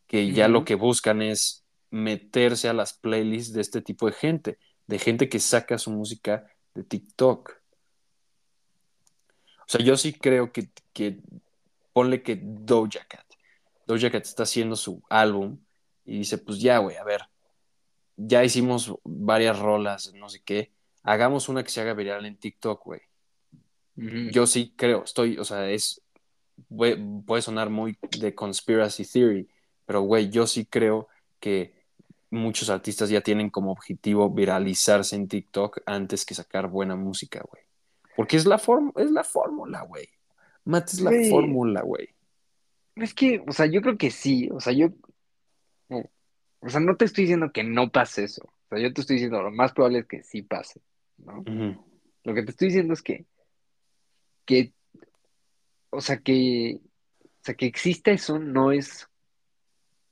[0.07, 4.59] que ya lo que buscan es meterse a las playlists de este tipo de gente,
[4.87, 7.53] de gente que saca su música de TikTok.
[9.61, 11.21] O sea, yo sí creo que, que
[11.93, 13.27] ponle que Doja Cat.
[13.87, 15.59] Doja Cat está haciendo su álbum
[16.05, 17.23] y dice, pues ya, güey, a ver,
[18.17, 22.85] ya hicimos varias rolas, no sé qué, hagamos una que se haga viral en TikTok,
[22.85, 23.01] güey.
[24.31, 26.01] Yo sí creo, estoy, o sea, es,
[26.69, 29.49] puede, puede sonar muy de conspiracy theory,
[29.87, 31.09] pero güey, yo sí creo
[31.41, 31.75] que
[32.31, 37.63] muchos artistas ya tienen como objetivo viralizarse en TikTok antes que sacar buena música, güey.
[38.17, 38.61] Porque es la,
[38.97, 40.09] es la fórmula, güey.
[40.65, 42.09] Matt es la fórmula, güey.
[42.97, 44.89] Es que, o sea, yo creo que sí, o sea, yo,
[45.89, 49.15] o sea, no te estoy diciendo que no pase eso, o sea, yo te estoy
[49.15, 50.81] diciendo lo más probable es que sí pase,
[51.19, 51.45] ¿no?
[52.25, 53.25] Lo que te estoy diciendo es que,
[54.45, 54.73] que,
[55.91, 56.81] o sea, que,
[57.25, 59.09] o sea, que exista eso no es,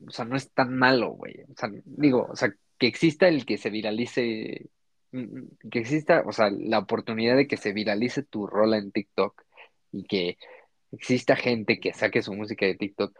[0.06, 1.34] o sea, no es tan malo, güey.
[1.50, 4.68] O sea, digo, o sea, que exista el que se viralice,
[5.12, 9.42] mm, que exista, o sea, la oportunidad de que se viralice tu rola en TikTok
[9.92, 10.38] y que
[10.92, 13.16] exista gente que saque su música de TikTok,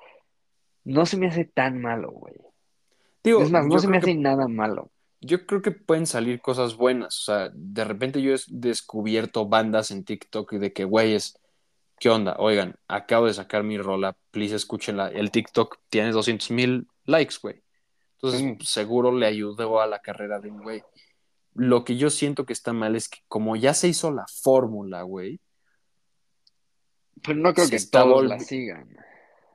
[0.85, 2.37] no se me hace tan malo, güey.
[3.25, 4.91] Digo, Es más, no se me hace que- nada malo.
[5.21, 7.19] yo creo que pueden salir cosas buenas.
[7.19, 11.37] O sea, de repente yo he descubierto bandas en TikTok de que, güeyes,
[11.99, 12.37] ¿qué onda?
[12.39, 15.09] Oigan, acabo de sacar mi rola, please escúchenla.
[15.09, 17.63] El TikTok tiene 200 mil likes, güey.
[18.17, 18.57] Entonces, Sí.
[18.67, 20.83] seguro le ayudó a la carrera de un güey.
[21.55, 25.03] Lo que yo siento que está mal es que como ya se hizo la fórmula,
[25.03, 25.41] güey,
[27.23, 28.95] Pero no creo que todos la sigan.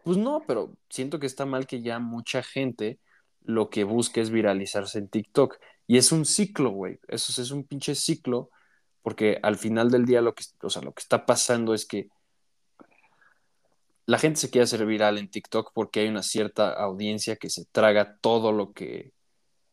[0.03, 2.99] pues no, pero siento que está mal que ya mucha gente
[3.43, 5.57] lo que busca es viralizarse en TikTok.
[5.87, 6.99] Y es un ciclo, güey.
[7.07, 8.49] Eso es un pinche ciclo,
[9.03, 12.09] porque al final del día lo que, o sea, lo que está pasando es que
[14.11, 17.63] la gente se quiere hacer viral en TikTok porque hay una cierta audiencia que se
[17.65, 19.13] traga todo lo que,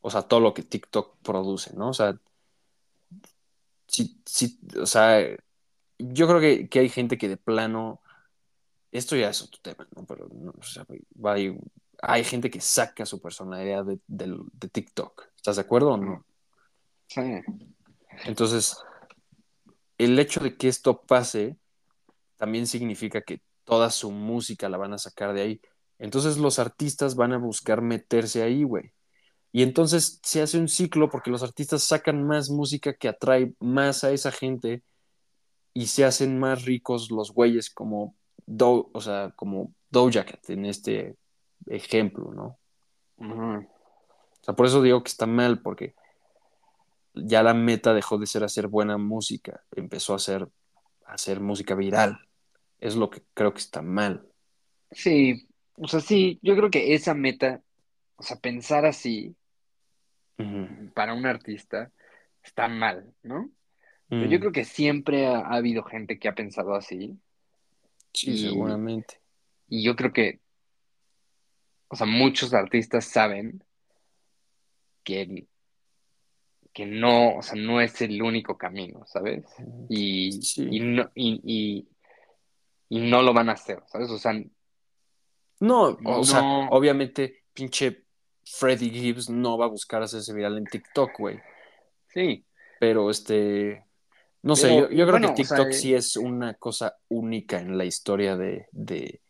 [0.01, 1.89] o sea, todo lo que TikTok produce, ¿no?
[1.89, 2.17] O sea,
[3.89, 5.27] sí, sí, o sea,
[5.99, 8.01] yo creo que, que hay gente que de plano,
[8.93, 10.07] esto ya es otro tema, ¿no?
[10.07, 10.87] Pero, no, o sea,
[11.25, 11.59] ahí-
[12.01, 15.31] hay gente que saca su personalidad de TikTok.
[15.35, 16.25] ¿Estás de acuerdo o no?
[17.09, 17.23] Sí.
[18.25, 18.77] Entonces,
[19.99, 21.57] el hecho de que esto pase
[22.37, 25.61] también significa que toda su música la van a sacar de ahí.
[25.99, 28.95] Entonces los artistas van a buscar meterse ahí, güey.
[29.53, 34.05] Y entonces se hace un ciclo porque los artistas sacan más música que atrae más
[34.05, 34.83] a esa gente
[35.75, 38.15] y se hacen más ricos los güeyes como,
[38.47, 41.19] Do- o sea, como Doja Cat en este
[41.67, 42.59] ejemplo, ¿no?
[44.41, 45.95] O sea, por eso digo que está mal, porque
[47.15, 50.49] ya la meta dejó de ser hacer buena música, empezó a hacer,
[51.05, 52.28] a hacer música viral.
[52.81, 54.27] Es lo que creo que está mal.
[54.91, 57.63] Sí, o sea, sí, yo creo que esa meta,
[58.17, 59.35] o sea, pensar así
[60.95, 61.91] para un artista
[62.43, 63.51] está mal, ¿no?
[64.09, 64.31] Pero Mm.
[64.31, 67.19] yo creo que siempre ha, ha habido gente que ha pensado así
[68.15, 69.21] Sí, y- seguramente.
[69.69, 70.41] y yo creo que,
[71.89, 73.63] o sea, muchos artistas saben
[75.05, 75.47] que,
[76.73, 79.45] que no, o sea, no es el único camino, ¿sabes?
[79.89, 80.69] Y, Sí.
[80.71, 81.89] y, no, y, y,
[82.89, 84.11] y no lo van a hacer, ¿sabes?
[84.11, 84.33] O sea,
[85.61, 86.25] No, o No.
[86.25, 88.05] sea, obviamente, pinche
[88.45, 91.41] Freddie Gibbs no va a buscar hacerse viral en TikTok, güey.
[92.09, 92.45] sí,
[92.81, 93.85] Pero este.
[94.43, 96.97] No sé, yo, yo creo bueno, que o sea, TikTok eh, sí es una cosa
[97.09, 99.21] única en la historia de, de,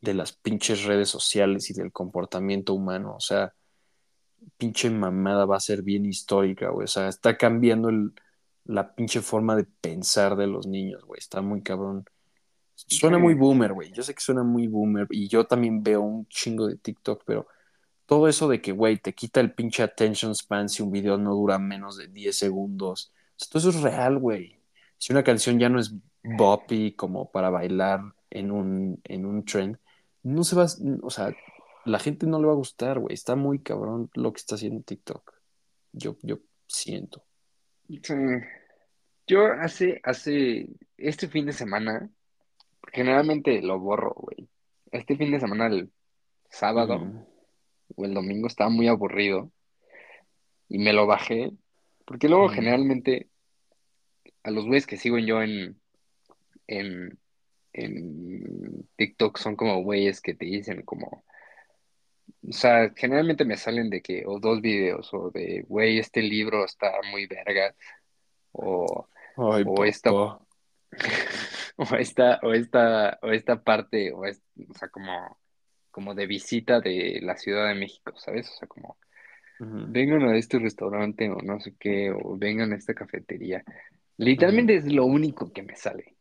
[0.00, 3.14] de las pinches redes sociales y del comportamiento humano.
[3.16, 3.52] O sea,
[4.56, 6.84] pinche mamada va a ser bien histórica, güey.
[6.84, 8.12] O sea, está cambiando el,
[8.64, 11.18] la pinche forma de pensar de los niños, güey.
[11.18, 12.04] Está muy cabrón.
[12.76, 13.90] Suena muy boomer, güey.
[13.92, 17.48] Yo sé que suena muy boomer y yo también veo un chingo de TikTok, pero
[18.04, 21.34] todo eso de que, güey, te quita el pinche attention span si un video no
[21.34, 23.12] dura menos de 10 segundos.
[23.50, 24.60] Todo eso es real, güey.
[24.98, 28.00] Si una canción ya no es boppy como para bailar
[28.30, 29.78] en un, en un trend,
[30.22, 30.66] no se va,
[31.02, 31.34] o sea,
[31.84, 33.14] la gente no le va a gustar, güey.
[33.14, 35.32] Está muy cabrón lo que está haciendo TikTok.
[35.92, 37.24] Yo, yo siento.
[37.88, 38.14] Sí.
[39.26, 42.08] Yo hace, hace, este fin de semana,
[42.96, 44.48] generalmente lo borro, güey.
[44.90, 45.90] Este fin de semana, el
[46.50, 47.24] sábado Mm.
[47.96, 49.50] o el domingo, estaba muy aburrido
[50.68, 51.52] y me lo bajé,
[52.04, 52.50] porque luego Mm.
[52.50, 53.28] generalmente
[54.42, 55.80] a los güeyes que sigo yo en,
[56.66, 57.18] en,
[57.72, 61.24] en TikTok son como güeyes que te dicen como,
[62.48, 66.64] o sea, generalmente me salen de que, o dos videos, o de, güey, este libro
[66.64, 67.76] está muy vergas,
[68.52, 69.08] o...
[69.36, 70.38] Ay, O esta-.
[71.76, 75.38] o esta, o esta, o esta parte, o, es, o sea, como,
[75.90, 78.50] como de visita de la Ciudad de México, ¿sabes?
[78.50, 78.96] O sea, como,
[79.58, 83.64] vengan a este restaurante o no sé qué, o vengan a esta cafetería.
[84.18, 86.14] Literalmente es lo único que me sale.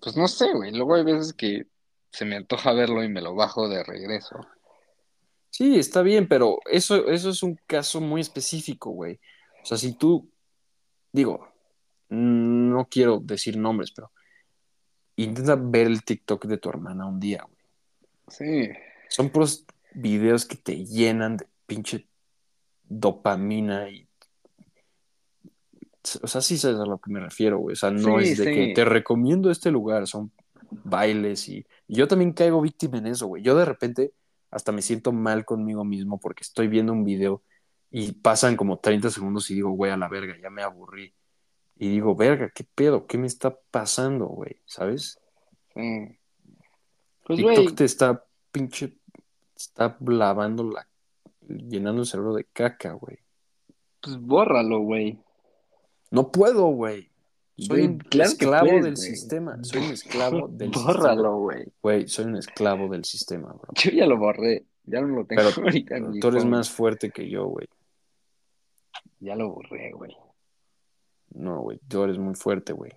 [0.00, 0.72] Pues no sé, güey.
[0.72, 1.66] Luego hay veces que
[2.10, 4.40] se me antoja verlo y me lo bajo de regreso.
[5.50, 9.18] Sí, está bien, pero eso, eso es un caso muy específico, güey.
[9.62, 10.30] O sea, si tú,
[11.12, 11.48] digo,
[12.08, 14.10] no quiero decir nombres, pero
[15.16, 17.58] intenta ver el TikTok de tu hermana un día, güey.
[18.28, 18.70] Sí,
[19.08, 22.06] Son puros videos que te llenan de pinche
[22.84, 24.06] dopamina y...
[26.22, 27.72] O sea, sí sabes a lo que me refiero, güey.
[27.72, 28.50] O sea, no Sí, es de sí.
[28.54, 30.32] que te recomiendo este lugar, son
[30.70, 31.66] bailes y...
[31.86, 33.42] y yo también caigo víctima en eso, güey.
[33.42, 34.12] Yo de repente
[34.50, 37.42] hasta me siento mal conmigo mismo porque estoy viendo un video
[37.90, 41.14] y pasan como 30 segundos y digo, güey, a la verga, ya me aburrí.
[41.78, 43.06] Y digo, verga, ¿qué pedo?
[43.06, 44.56] ¿Qué me está pasando, güey?
[44.66, 45.18] ¿Sabes?
[45.74, 46.18] sí.
[47.24, 48.96] Pues, TikTok güey, te está pinche,
[49.54, 50.88] está lavando la,
[51.46, 53.18] llenando el cerebro de caca, güey.
[54.00, 55.18] pues bórralo, güey.
[56.10, 57.10] No puedo, güey.
[57.58, 59.58] Soy un claro esclavo puedes, del sistema.
[59.62, 60.92] Soy un esclavo del sistema.
[60.92, 61.64] Bórralo, güey.
[61.82, 63.72] Güey, soy un esclavo del sistema, bro.
[63.74, 64.64] Yo ya lo borré.
[64.84, 67.68] Ya no lo tengo Pero ahorita tú eres más fuerte que yo, güey.
[69.20, 70.16] Ya lo borré, güey.
[71.30, 72.92] No, güey, tú eres muy fuerte, güey.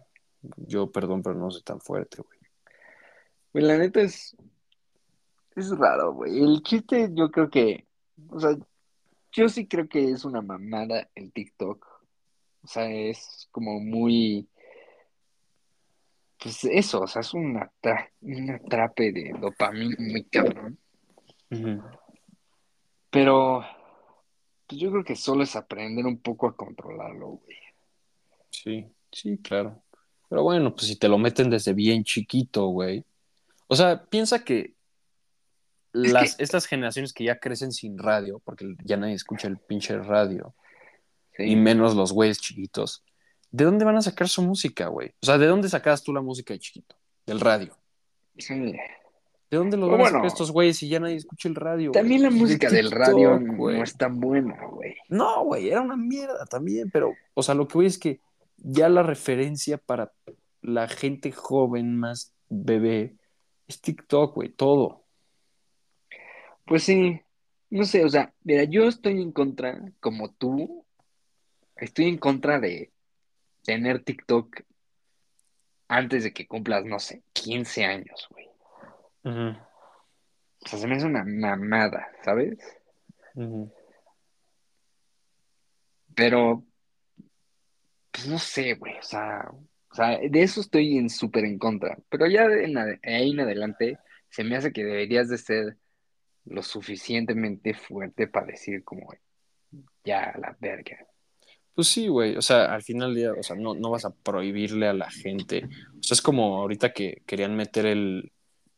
[0.58, 2.40] Yo, perdón, pero no soy tan fuerte, güey.
[3.54, 4.36] Güey, la neta es.
[5.56, 6.42] Es raro, güey.
[6.42, 7.86] El chiste, yo creo que.
[8.30, 8.58] O sea,
[9.32, 11.86] yo sí creo que es una mamada el TikTok.
[12.64, 14.48] O sea, es como muy.
[16.42, 20.80] Pues eso, o sea, es un atrape de dopamina muy cabrón.
[23.10, 23.64] Pero.
[24.68, 27.58] Pues yo creo que solo es aprender un poco a controlarlo, güey.
[28.64, 29.82] Sí, sí, claro.
[30.30, 33.04] Pero bueno, pues si te lo meten desde bien chiquito, güey.
[33.68, 34.74] O sea, piensa que
[35.94, 39.98] Es las, estas generaciones que ya crecen sin radio, porque ya nadie escucha el pinche
[39.98, 40.54] radio,
[41.38, 41.44] Sí.
[41.44, 43.04] y menos los güeyes chiquitos,
[43.52, 45.14] ¿de dónde van a sacar su música, güey?
[45.22, 46.96] O sea, ¿de dónde sacabas tú la música de chiquito?
[47.26, 47.76] Del radio.
[48.38, 48.54] Sí.
[49.50, 51.92] ¿De dónde lo van a sacar estos güeyes si ya nadie escucha el radio?
[51.92, 52.02] güey?
[52.02, 53.78] También la De música del radio güey.
[53.78, 54.96] no es tan buena, güey.
[55.10, 58.20] No, güey, era una mierda también, pero, o sea, lo que voy es que
[58.62, 60.12] ya la referencia para
[60.62, 63.16] la gente joven más bebé
[63.68, 65.06] es TikTok, güey, todo.
[66.66, 67.22] Pues sí,
[67.70, 70.86] no sé, o sea, mira, yo estoy en contra, como tú,
[71.76, 72.92] estoy en contra de
[73.64, 74.62] tener TikTok
[75.88, 78.48] antes de que cumplas, no sé, 15 años, güey.
[79.24, 82.60] O sea, se me hace una mamada, ¿sabes?
[86.16, 86.64] Pero,
[88.12, 89.50] pues no sé, güey, o sea,
[89.92, 91.98] o sea, de eso estoy en súper en contra.
[92.10, 93.98] Pero ya en ahí en adelante,
[94.30, 95.78] se me hace que deberías de ser
[96.46, 99.14] lo suficientemente fuerte para decir como,
[100.04, 101.06] ya, la verga.
[101.74, 104.14] Pues sí, güey, o sea, al final del día, o sea, no, no vas a
[104.14, 105.66] prohibirle a la gente.
[106.00, 108.32] O sea, es como ahorita que querían meter el,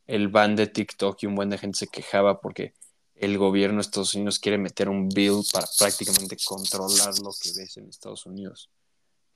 [0.07, 2.73] el ban de TikTok y un buen de gente se quejaba porque
[3.15, 7.77] el gobierno de Estados Unidos quiere meter un bill para prácticamente controlar lo que ves
[7.77, 8.69] en Estados Unidos.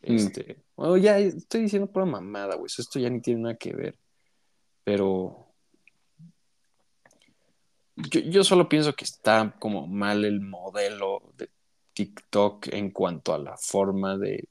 [0.01, 0.15] Mm.
[0.15, 2.67] Este, bueno, ya estoy diciendo pura mamada, güey.
[2.67, 3.97] eso Esto ya ni tiene nada que ver.
[4.83, 5.47] Pero
[7.95, 11.49] yo, yo solo pienso que está como mal el modelo de
[11.93, 14.47] TikTok en cuanto a la forma de...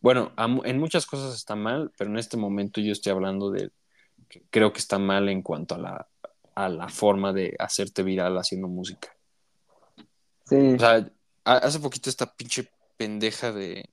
[0.00, 3.70] Bueno, a en muchas cosas está mal, pero en este momento yo estoy hablando de
[4.28, 6.08] que creo que está mal en cuanto a la,
[6.54, 9.08] a la forma de hacerte viral haciendo música.
[10.44, 10.74] Sí.
[10.74, 11.10] O sea,
[11.44, 13.88] hace poquito esta pinche pendeja de...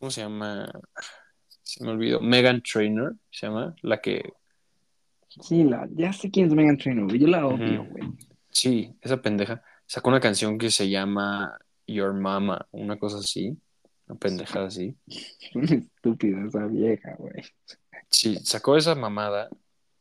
[0.00, 0.68] ¿Cómo se llama?
[1.62, 2.20] Se me olvidó.
[2.20, 4.32] Megan Trainor, se llama, la que...
[5.28, 7.20] Sí, la, ya sé quién es Megan Trainor, güey.
[7.20, 8.02] Yo la odio, güey.
[8.48, 9.62] Sí, esa pendeja.
[9.86, 11.56] Sacó una canción que se llama
[11.86, 13.56] Your Mama, una cosa así.
[14.08, 14.96] Una pendejada así.
[15.54, 17.44] Estúpida esa vieja, güey.
[18.08, 19.48] Sí, sacó esa mamada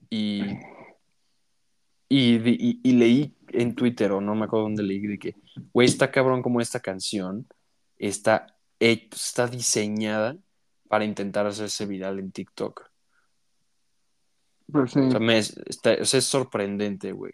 [0.09, 0.41] y,
[2.09, 5.35] y, di- y- y leí en Twitter, o no me acuerdo dónde leí, de que,
[5.73, 7.45] güey, está cabrón como esta canción
[7.97, 10.37] está, está diseñada
[10.87, 12.89] para intentar hacerse viral en TikTok.
[14.71, 14.99] Pues sí.
[14.99, 17.33] O sea, me es, está- o sea, es sorprendente, güey.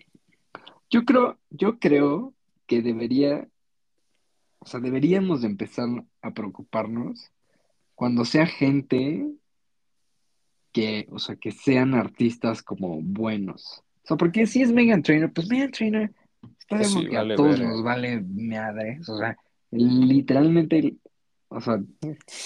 [0.89, 2.33] Yo creo, yo creo
[2.67, 3.47] que debería,
[4.59, 5.87] o sea, deberíamos de empezar
[6.21, 7.31] a preocuparnos
[7.95, 9.25] cuando sea gente
[10.71, 13.81] que, o sea, que sean artistas como buenos.
[14.03, 16.11] O sea, porque si es Megan Trainor, pues Megan Trainor,
[16.69, 17.69] sabemos Sí, que vale a todos verga.
[17.69, 19.09] nos vale madres.
[19.09, 19.37] O sea,
[19.71, 20.95] literalmente,
[21.55, 21.79] o sea,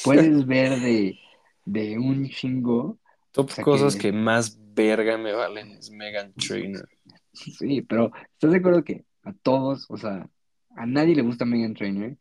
[0.04, 1.20] puedes ver de,
[1.66, 2.98] de un chingo.
[3.32, 6.88] Top O sea, cosas que- que más verga me valen es Megan Trainor.
[7.34, 10.30] Sí, pero ¿estás de acuerdo que a todos, o sea,
[10.76, 12.18] a nadie le gusta Megan Trainor?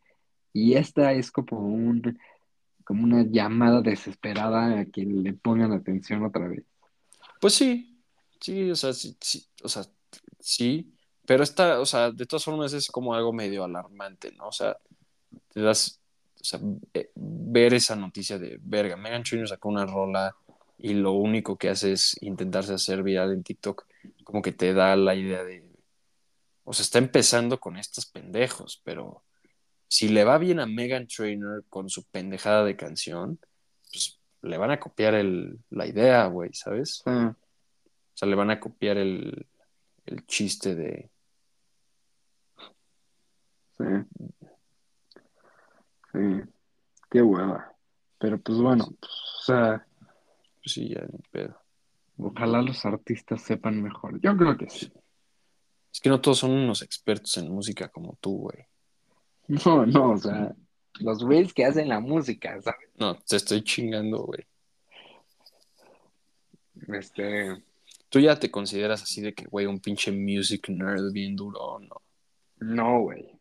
[0.52, 2.19] Y esta es como un,
[2.85, 6.65] como una llamada desesperada a que le pongan atención otra vez.
[7.40, 8.02] Pues sí,
[8.40, 9.85] sí, o sea, sí, sí, o sea,
[10.40, 10.93] sí,
[11.27, 14.48] pero esta, o sea, de todas formas es como algo medio alarmante, ¿no?
[14.48, 14.77] O sea,
[15.52, 15.97] te das,
[16.40, 16.60] o sea,
[16.94, 20.35] eh, ver esa noticia de verga, Megan Trainor sacó una rola
[20.78, 23.86] y lo único que hace es intentarse hacer viral en TikTok,
[24.24, 25.65] como que te da la idea de,
[26.65, 29.24] o sea, está empezando con estos pendejos, pero
[29.89, 33.40] si le va bien a Megan Trainor con su pendejada de canción,
[33.90, 37.02] pues le van a copiar el, la idea, güey, ¿sabes?
[37.06, 37.35] O
[38.15, 39.47] sea, le van a copiar el,
[40.06, 41.10] el chiste de...
[43.78, 43.85] sí.
[46.18, 46.50] Sí.
[47.10, 47.72] Qué hueva.
[48.18, 49.86] Pero pues bueno, pues, o sea,
[50.62, 51.56] Pues sí, ya ni pedo.
[52.18, 54.20] ojalá los artistas sepan mejor.
[54.20, 54.92] Yo creo que sí.
[55.92, 58.66] Es que no todos son unos expertos en música como tú, güey.
[59.64, 60.54] No, no, o sea,
[61.00, 62.88] los güeyes que hacen la música, ¿sabes?
[62.96, 64.44] No, te estoy chingando, güey.
[66.88, 67.62] Este,
[68.08, 72.02] Tú ya te consideras así de que, güey, un pinche music nerd bien duro, ¿no?
[72.60, 73.38] no, güey.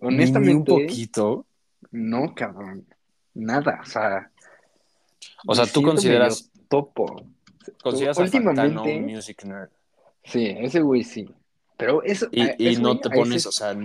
[0.00, 1.46] Ni un Honestamente, poquito.
[1.90, 2.86] no, cabrón.
[3.34, 4.30] Nada, o sea.
[5.46, 7.24] O sea, tú consideras- topo.
[7.82, 9.70] Consideras a Fantano últimamente- un music nerd.
[10.24, 11.28] Sí, ese güey sí.
[11.76, 12.26] Pero eso.
[12.26, 13.76] a- Y, y ese no güey, te pones, ese- o sea,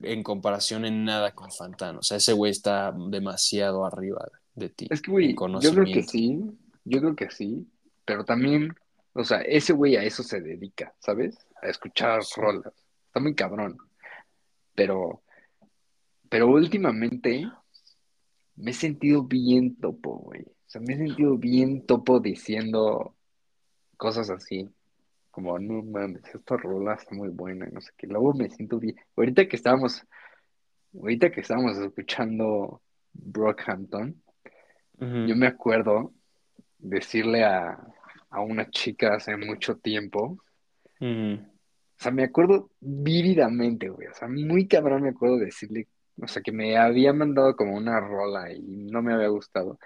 [0.00, 2.00] en comparación en nada con Fantano.
[2.00, 4.86] O sea, ese güey está demasiado arriba de ti.
[4.90, 6.40] Es que, güey, yo creo que sí.
[6.84, 7.66] Yo creo que sí.
[8.04, 8.74] Pero también,
[9.14, 11.36] o sea, ese güey a eso se dedica, ¿sabes?
[11.62, 12.40] A escuchar Sí.
[12.40, 12.72] rolas.
[13.06, 13.78] Está muy cabrón.
[14.74, 15.22] Pero.
[16.34, 17.48] Pero últimamente
[18.56, 20.42] me he sentido bien topo, güey.
[20.42, 23.14] O sea, me he sentido bien topo diciendo
[23.96, 24.68] cosas así.
[25.30, 28.08] Como, no mames, esta rola está muy buena, no sé qué.
[28.08, 28.96] Luego me siento bien.
[29.16, 30.04] Ahorita que estábamos,
[30.92, 32.82] ahorita que estábamos escuchando
[33.12, 34.20] Brockhampton,
[34.98, 36.14] yo me acuerdo
[36.78, 37.78] decirle a,
[38.30, 40.36] a una chica hace mucho tiempo,
[41.00, 45.86] o sea, me acuerdo vívidamente, güey, o sea, muy cabrón me acuerdo decirle,
[46.20, 49.78] o sea, que me había mandado como una rola y no me había gustado.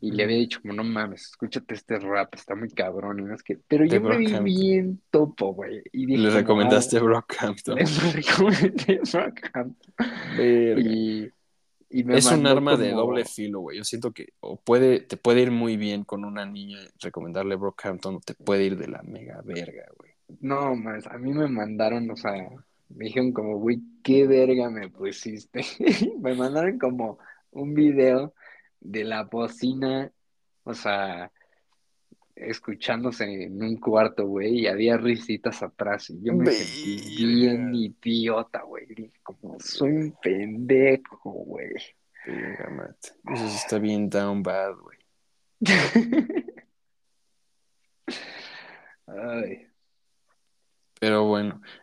[0.00, 3.20] Y le había dicho, como, no mames, escúchate este rap, está muy cabrón.
[3.20, 3.58] Y no es que...
[3.68, 5.82] Pero yo me vi bien topo, güey.
[5.92, 7.76] Y dije, Le recomendaste Brockhampton.
[7.76, 9.94] Les recomendé Brockhampton.
[10.38, 11.28] Y,
[11.90, 13.78] y me Es un arma de doble filo, güey.
[13.78, 18.16] Yo siento que o puede, te puede ir muy bien con una niña recomendarle Brockhampton
[18.16, 20.12] o te puede ir de la mega verga, güey.
[20.40, 22.48] No, más, a mí me mandaron, o sea,
[22.88, 25.62] me dijeron como, güey, qué verga me pusiste.
[26.20, 27.18] Me mandaron como
[27.50, 28.34] un video
[28.80, 30.12] de la bocina,
[30.64, 31.32] o sea,
[32.34, 38.62] escuchándose en un cuarto, güey, y había risitas atrás, y yo me sentí bien idiota,
[38.62, 38.86] güey.
[38.86, 41.72] Dije, como, soy un pendejo, güey.
[42.26, 44.98] Eso está bien down bad, güey.
[49.06, 49.68] Ay,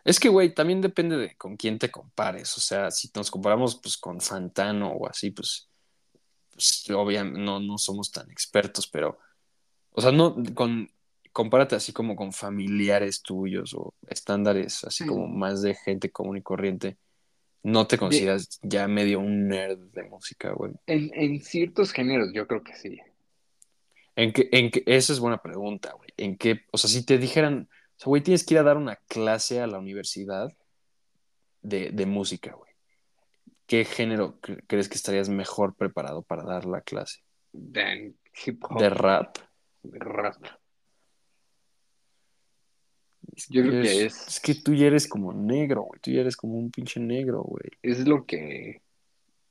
[0.04, 2.56] Es que, güey, también depende de con quién te compares.
[2.56, 5.68] O sea, si nos comparamos pues con Fantano o así, pues,
[6.52, 9.18] pues obviamente no, no somos tan expertos, pero,
[9.90, 10.90] o sea, no, con,
[11.32, 15.08] compárate así como con familiares tuyos o estándares así Sí.
[15.08, 16.96] como más de gente común y corriente.
[17.64, 20.72] No te consideras ya medio un nerd de música, güey.
[20.86, 22.98] En, en ciertos géneros yo creo que sí.
[24.16, 26.10] ¿En qué, en qué- esa es buena pregunta, güey.
[26.16, 27.68] ¿En qué, o sea, si te dijeran,
[28.02, 30.50] sea, güey, tienes que ir a dar una clase a la universidad
[31.62, 32.70] de, de música, güey.
[33.66, 37.22] ¿Qué género cre- crees que estarías mejor preparado para dar la clase?
[37.52, 38.12] De
[38.44, 38.80] hip hop.
[38.80, 39.36] ¿De rap?
[39.84, 40.36] de rap.
[43.48, 46.00] Yo creo que es- Es que tú ya eres como negro, güey.
[46.00, 47.64] Tú ya eres como un pinche negro, güey.
[47.82, 48.82] Es lo que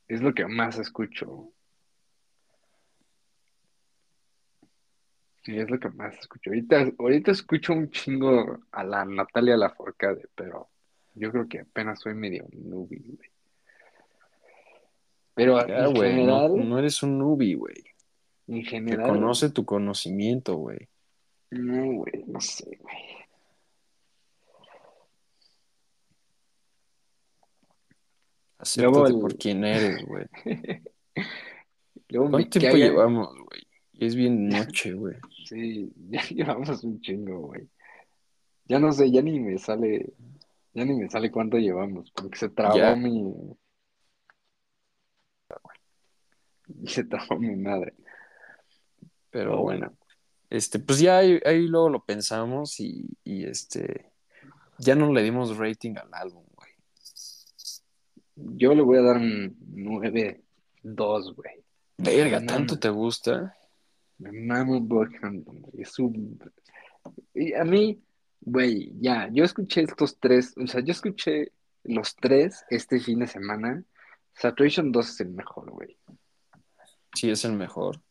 [0.07, 1.51] es lo que más escucho.
[5.43, 6.51] Sí, es lo que más escucho.
[6.51, 10.69] Ahorita, ahorita escucho un chingo a la Natalia Lafourcade, pero
[11.15, 13.29] yo creo que apenas soy medio newbie, güey.
[15.33, 16.09] Pero Ya, en güey.
[16.13, 16.17] No,
[16.49, 17.75] general, no eres un newbie, güey.
[18.47, 20.87] en general, conoce tu conocimiento, güey.
[21.51, 22.95] no, güey, no sé, güey.
[28.57, 30.25] Acéptate Luego el- por quién eres, güey.
[32.09, 33.61] Luego me ¿Cuánto tiempo caga- llevamos, güey?
[33.99, 35.15] Es bien noche, güey.
[35.51, 37.67] Sí, ya llevamos un chingo, güey.
[38.65, 40.13] Ya no sé, ya ni me sale,
[40.73, 42.95] ya ni me sale cuánto llevamos, porque se trabó Ya.
[42.95, 43.33] mi,
[46.85, 47.93] se trabó mi madre.
[49.29, 49.93] Pero Oh, bueno,
[50.49, 54.11] este, pues ya ahí, ahí luego lo pensamos y, y este,
[54.77, 56.71] ya no le dimos rating al álbum, güey.
[58.35, 61.61] Yo le voy a dar un 9-2, güey.
[61.97, 62.79] Verga, ¿tanto no.
[62.79, 63.57] te gusta?
[64.21, 65.81] Me mamo Brockhampton, güey.
[65.81, 66.39] Es un...
[67.33, 67.99] Y a mí,
[68.41, 71.51] güey, ya, yo escuché estos tres, o sea, yo escuché
[71.83, 73.83] los tres este fin de semana.
[74.33, 75.97] Saturation 2 es el mejor, güey.
[77.15, 78.01] Sí, es el mejor.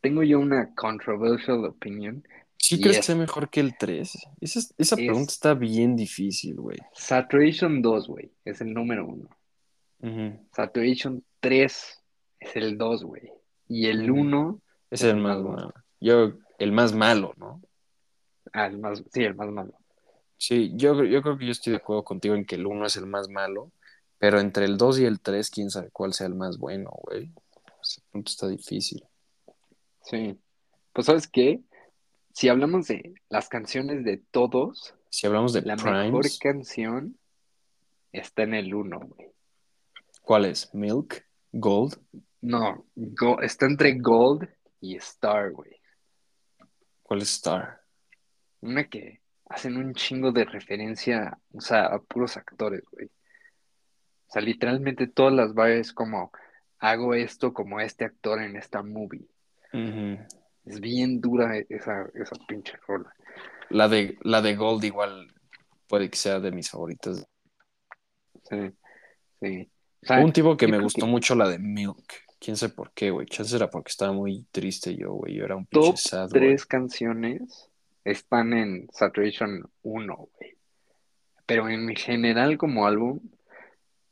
[0.00, 2.22] Tengo yo una controversial opinion.
[2.56, 4.12] ¿Sí crees que es- sea mejor que el 3?
[4.40, 6.78] Esa, esa Es- pregunta está bien difícil, güey.
[6.94, 9.28] Saturation 2, güey, es el número uno.
[10.02, 10.46] Ujú.
[10.54, 12.02] Saturation 3
[12.38, 13.30] es el 2, güey.
[13.68, 14.20] Y el Ujú.
[14.20, 15.72] 1, Es el más malo.
[16.00, 17.62] Yo, el más malo, ¿no?
[18.52, 19.72] ah, el más, sí, el más malo.
[20.36, 22.96] Sí, yo, yo creo que yo estoy de acuerdo contigo en que el 1 es
[22.96, 23.70] el más malo,
[24.18, 27.32] pero entre el 2 y el 3, quién sabe cuál sea el más bueno, güey.
[27.82, 29.04] Ese punto está difícil.
[30.02, 30.38] Sí.
[30.92, 31.60] Pues, ¿sabes qué?
[32.32, 37.18] Si hablamos de las canciones de todos, Si hablamos de la mejor canción
[38.12, 39.28] está en el 1, güey.
[40.22, 40.72] ¿cuál es?
[40.74, 41.24] ¿Milk?
[41.52, 41.98] ¿Gold?
[42.40, 44.48] No, Go- está entre Gold
[44.80, 45.76] y Star, güey.
[47.02, 47.80] ¿Cuál es Star?
[48.60, 53.06] Una que hacen un chingo de referencia, o sea, a puros actores, güey.
[53.06, 56.30] O sea, literalmente todas las varias como
[56.78, 59.26] hago esto como este actor en esta movie.
[60.64, 63.12] Es bien dura esa, esa pinche rola.
[63.70, 65.32] La de, la de Gold igual
[65.86, 67.26] puede que sea de mis favoritas.
[68.44, 68.72] Sí,
[69.40, 69.70] sí.
[70.02, 72.24] O sea, Hubo un tipo que me gustó que mucho la de Milk.
[72.40, 73.26] Quién sabe por qué, güey.
[73.26, 75.34] Chance era porque estaba muy triste yo, güey.
[75.34, 76.40] Yo era un pinche top sad, güey.
[76.42, 77.68] tres canciones
[78.02, 80.56] están en Saturation 1, güey.
[81.46, 83.20] Pero en general como álbum,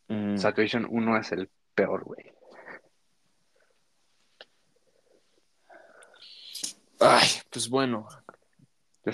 [0.09, 0.39] Mm.
[0.39, 2.25] Saturation 1 es el peor, güey.
[7.01, 8.09] Ay, pues bueno.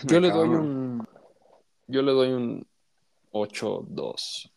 [0.05, 1.07] Yo le doy un.
[1.87, 2.67] Yo le doy un
[3.33, 4.51] 8-2.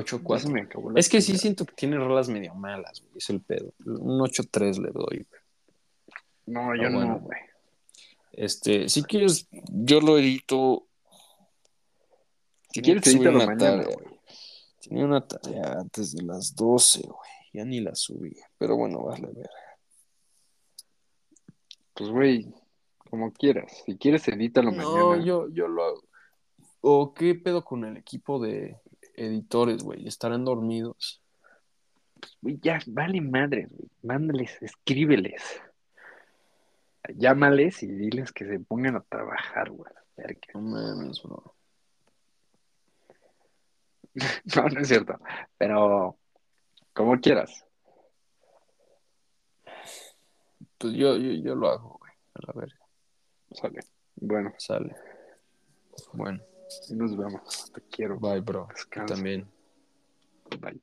[0.00, 0.50] Ya se 8-4.
[0.50, 3.12] me acabó la Es que sí siento que tiene rolas medio malas, güey.
[3.16, 3.72] Es el pedo.
[3.84, 5.42] Un 8-3 le doy, güey.
[6.46, 7.06] No, Ah, yo bueno.
[7.06, 7.38] no, güey.
[8.32, 10.86] Este, si quieres, yo lo edito.
[12.70, 13.96] Si quieres, subir una mañana, tarea.
[13.96, 14.20] güey.
[14.82, 17.30] Tenía una tarea antes de las 12, güey.
[17.54, 18.36] Ya ni la subí.
[18.58, 19.50] Pero bueno, vale, a ver.
[21.94, 22.54] Pues, güey,
[23.10, 23.82] como quieras.
[23.86, 24.76] Si quieres, edítalo No,
[25.10, 25.24] mañana.
[25.24, 26.02] yo, yo lo hago.
[26.82, 28.76] ¿O qué pedo con el equipo de
[29.16, 30.06] editores, güey?
[30.06, 31.22] ¿Estarán dormidos?
[32.40, 33.90] Güey, ya, vale madres, güey.
[34.02, 35.42] Mándales, escríbeles.
[37.14, 39.92] Llámales y diles que se pongan a trabajar, güey.
[40.54, 41.54] No mames, bro.
[44.56, 45.18] No, no es cierto.
[45.58, 46.18] Pero,
[46.94, 47.64] como quieras.
[50.78, 52.12] Pues yo, yo, yo lo hago, güey.
[52.34, 52.78] A la verga.
[53.52, 53.80] Sale.
[54.16, 54.94] Bueno, Sale.
[56.12, 56.42] Bueno,
[56.90, 57.70] nos vemos.
[57.72, 58.18] Te quiero.
[58.18, 58.68] bye, bro.
[58.72, 59.14] Descansa.
[59.14, 59.46] también.
[60.60, 60.80] Bye.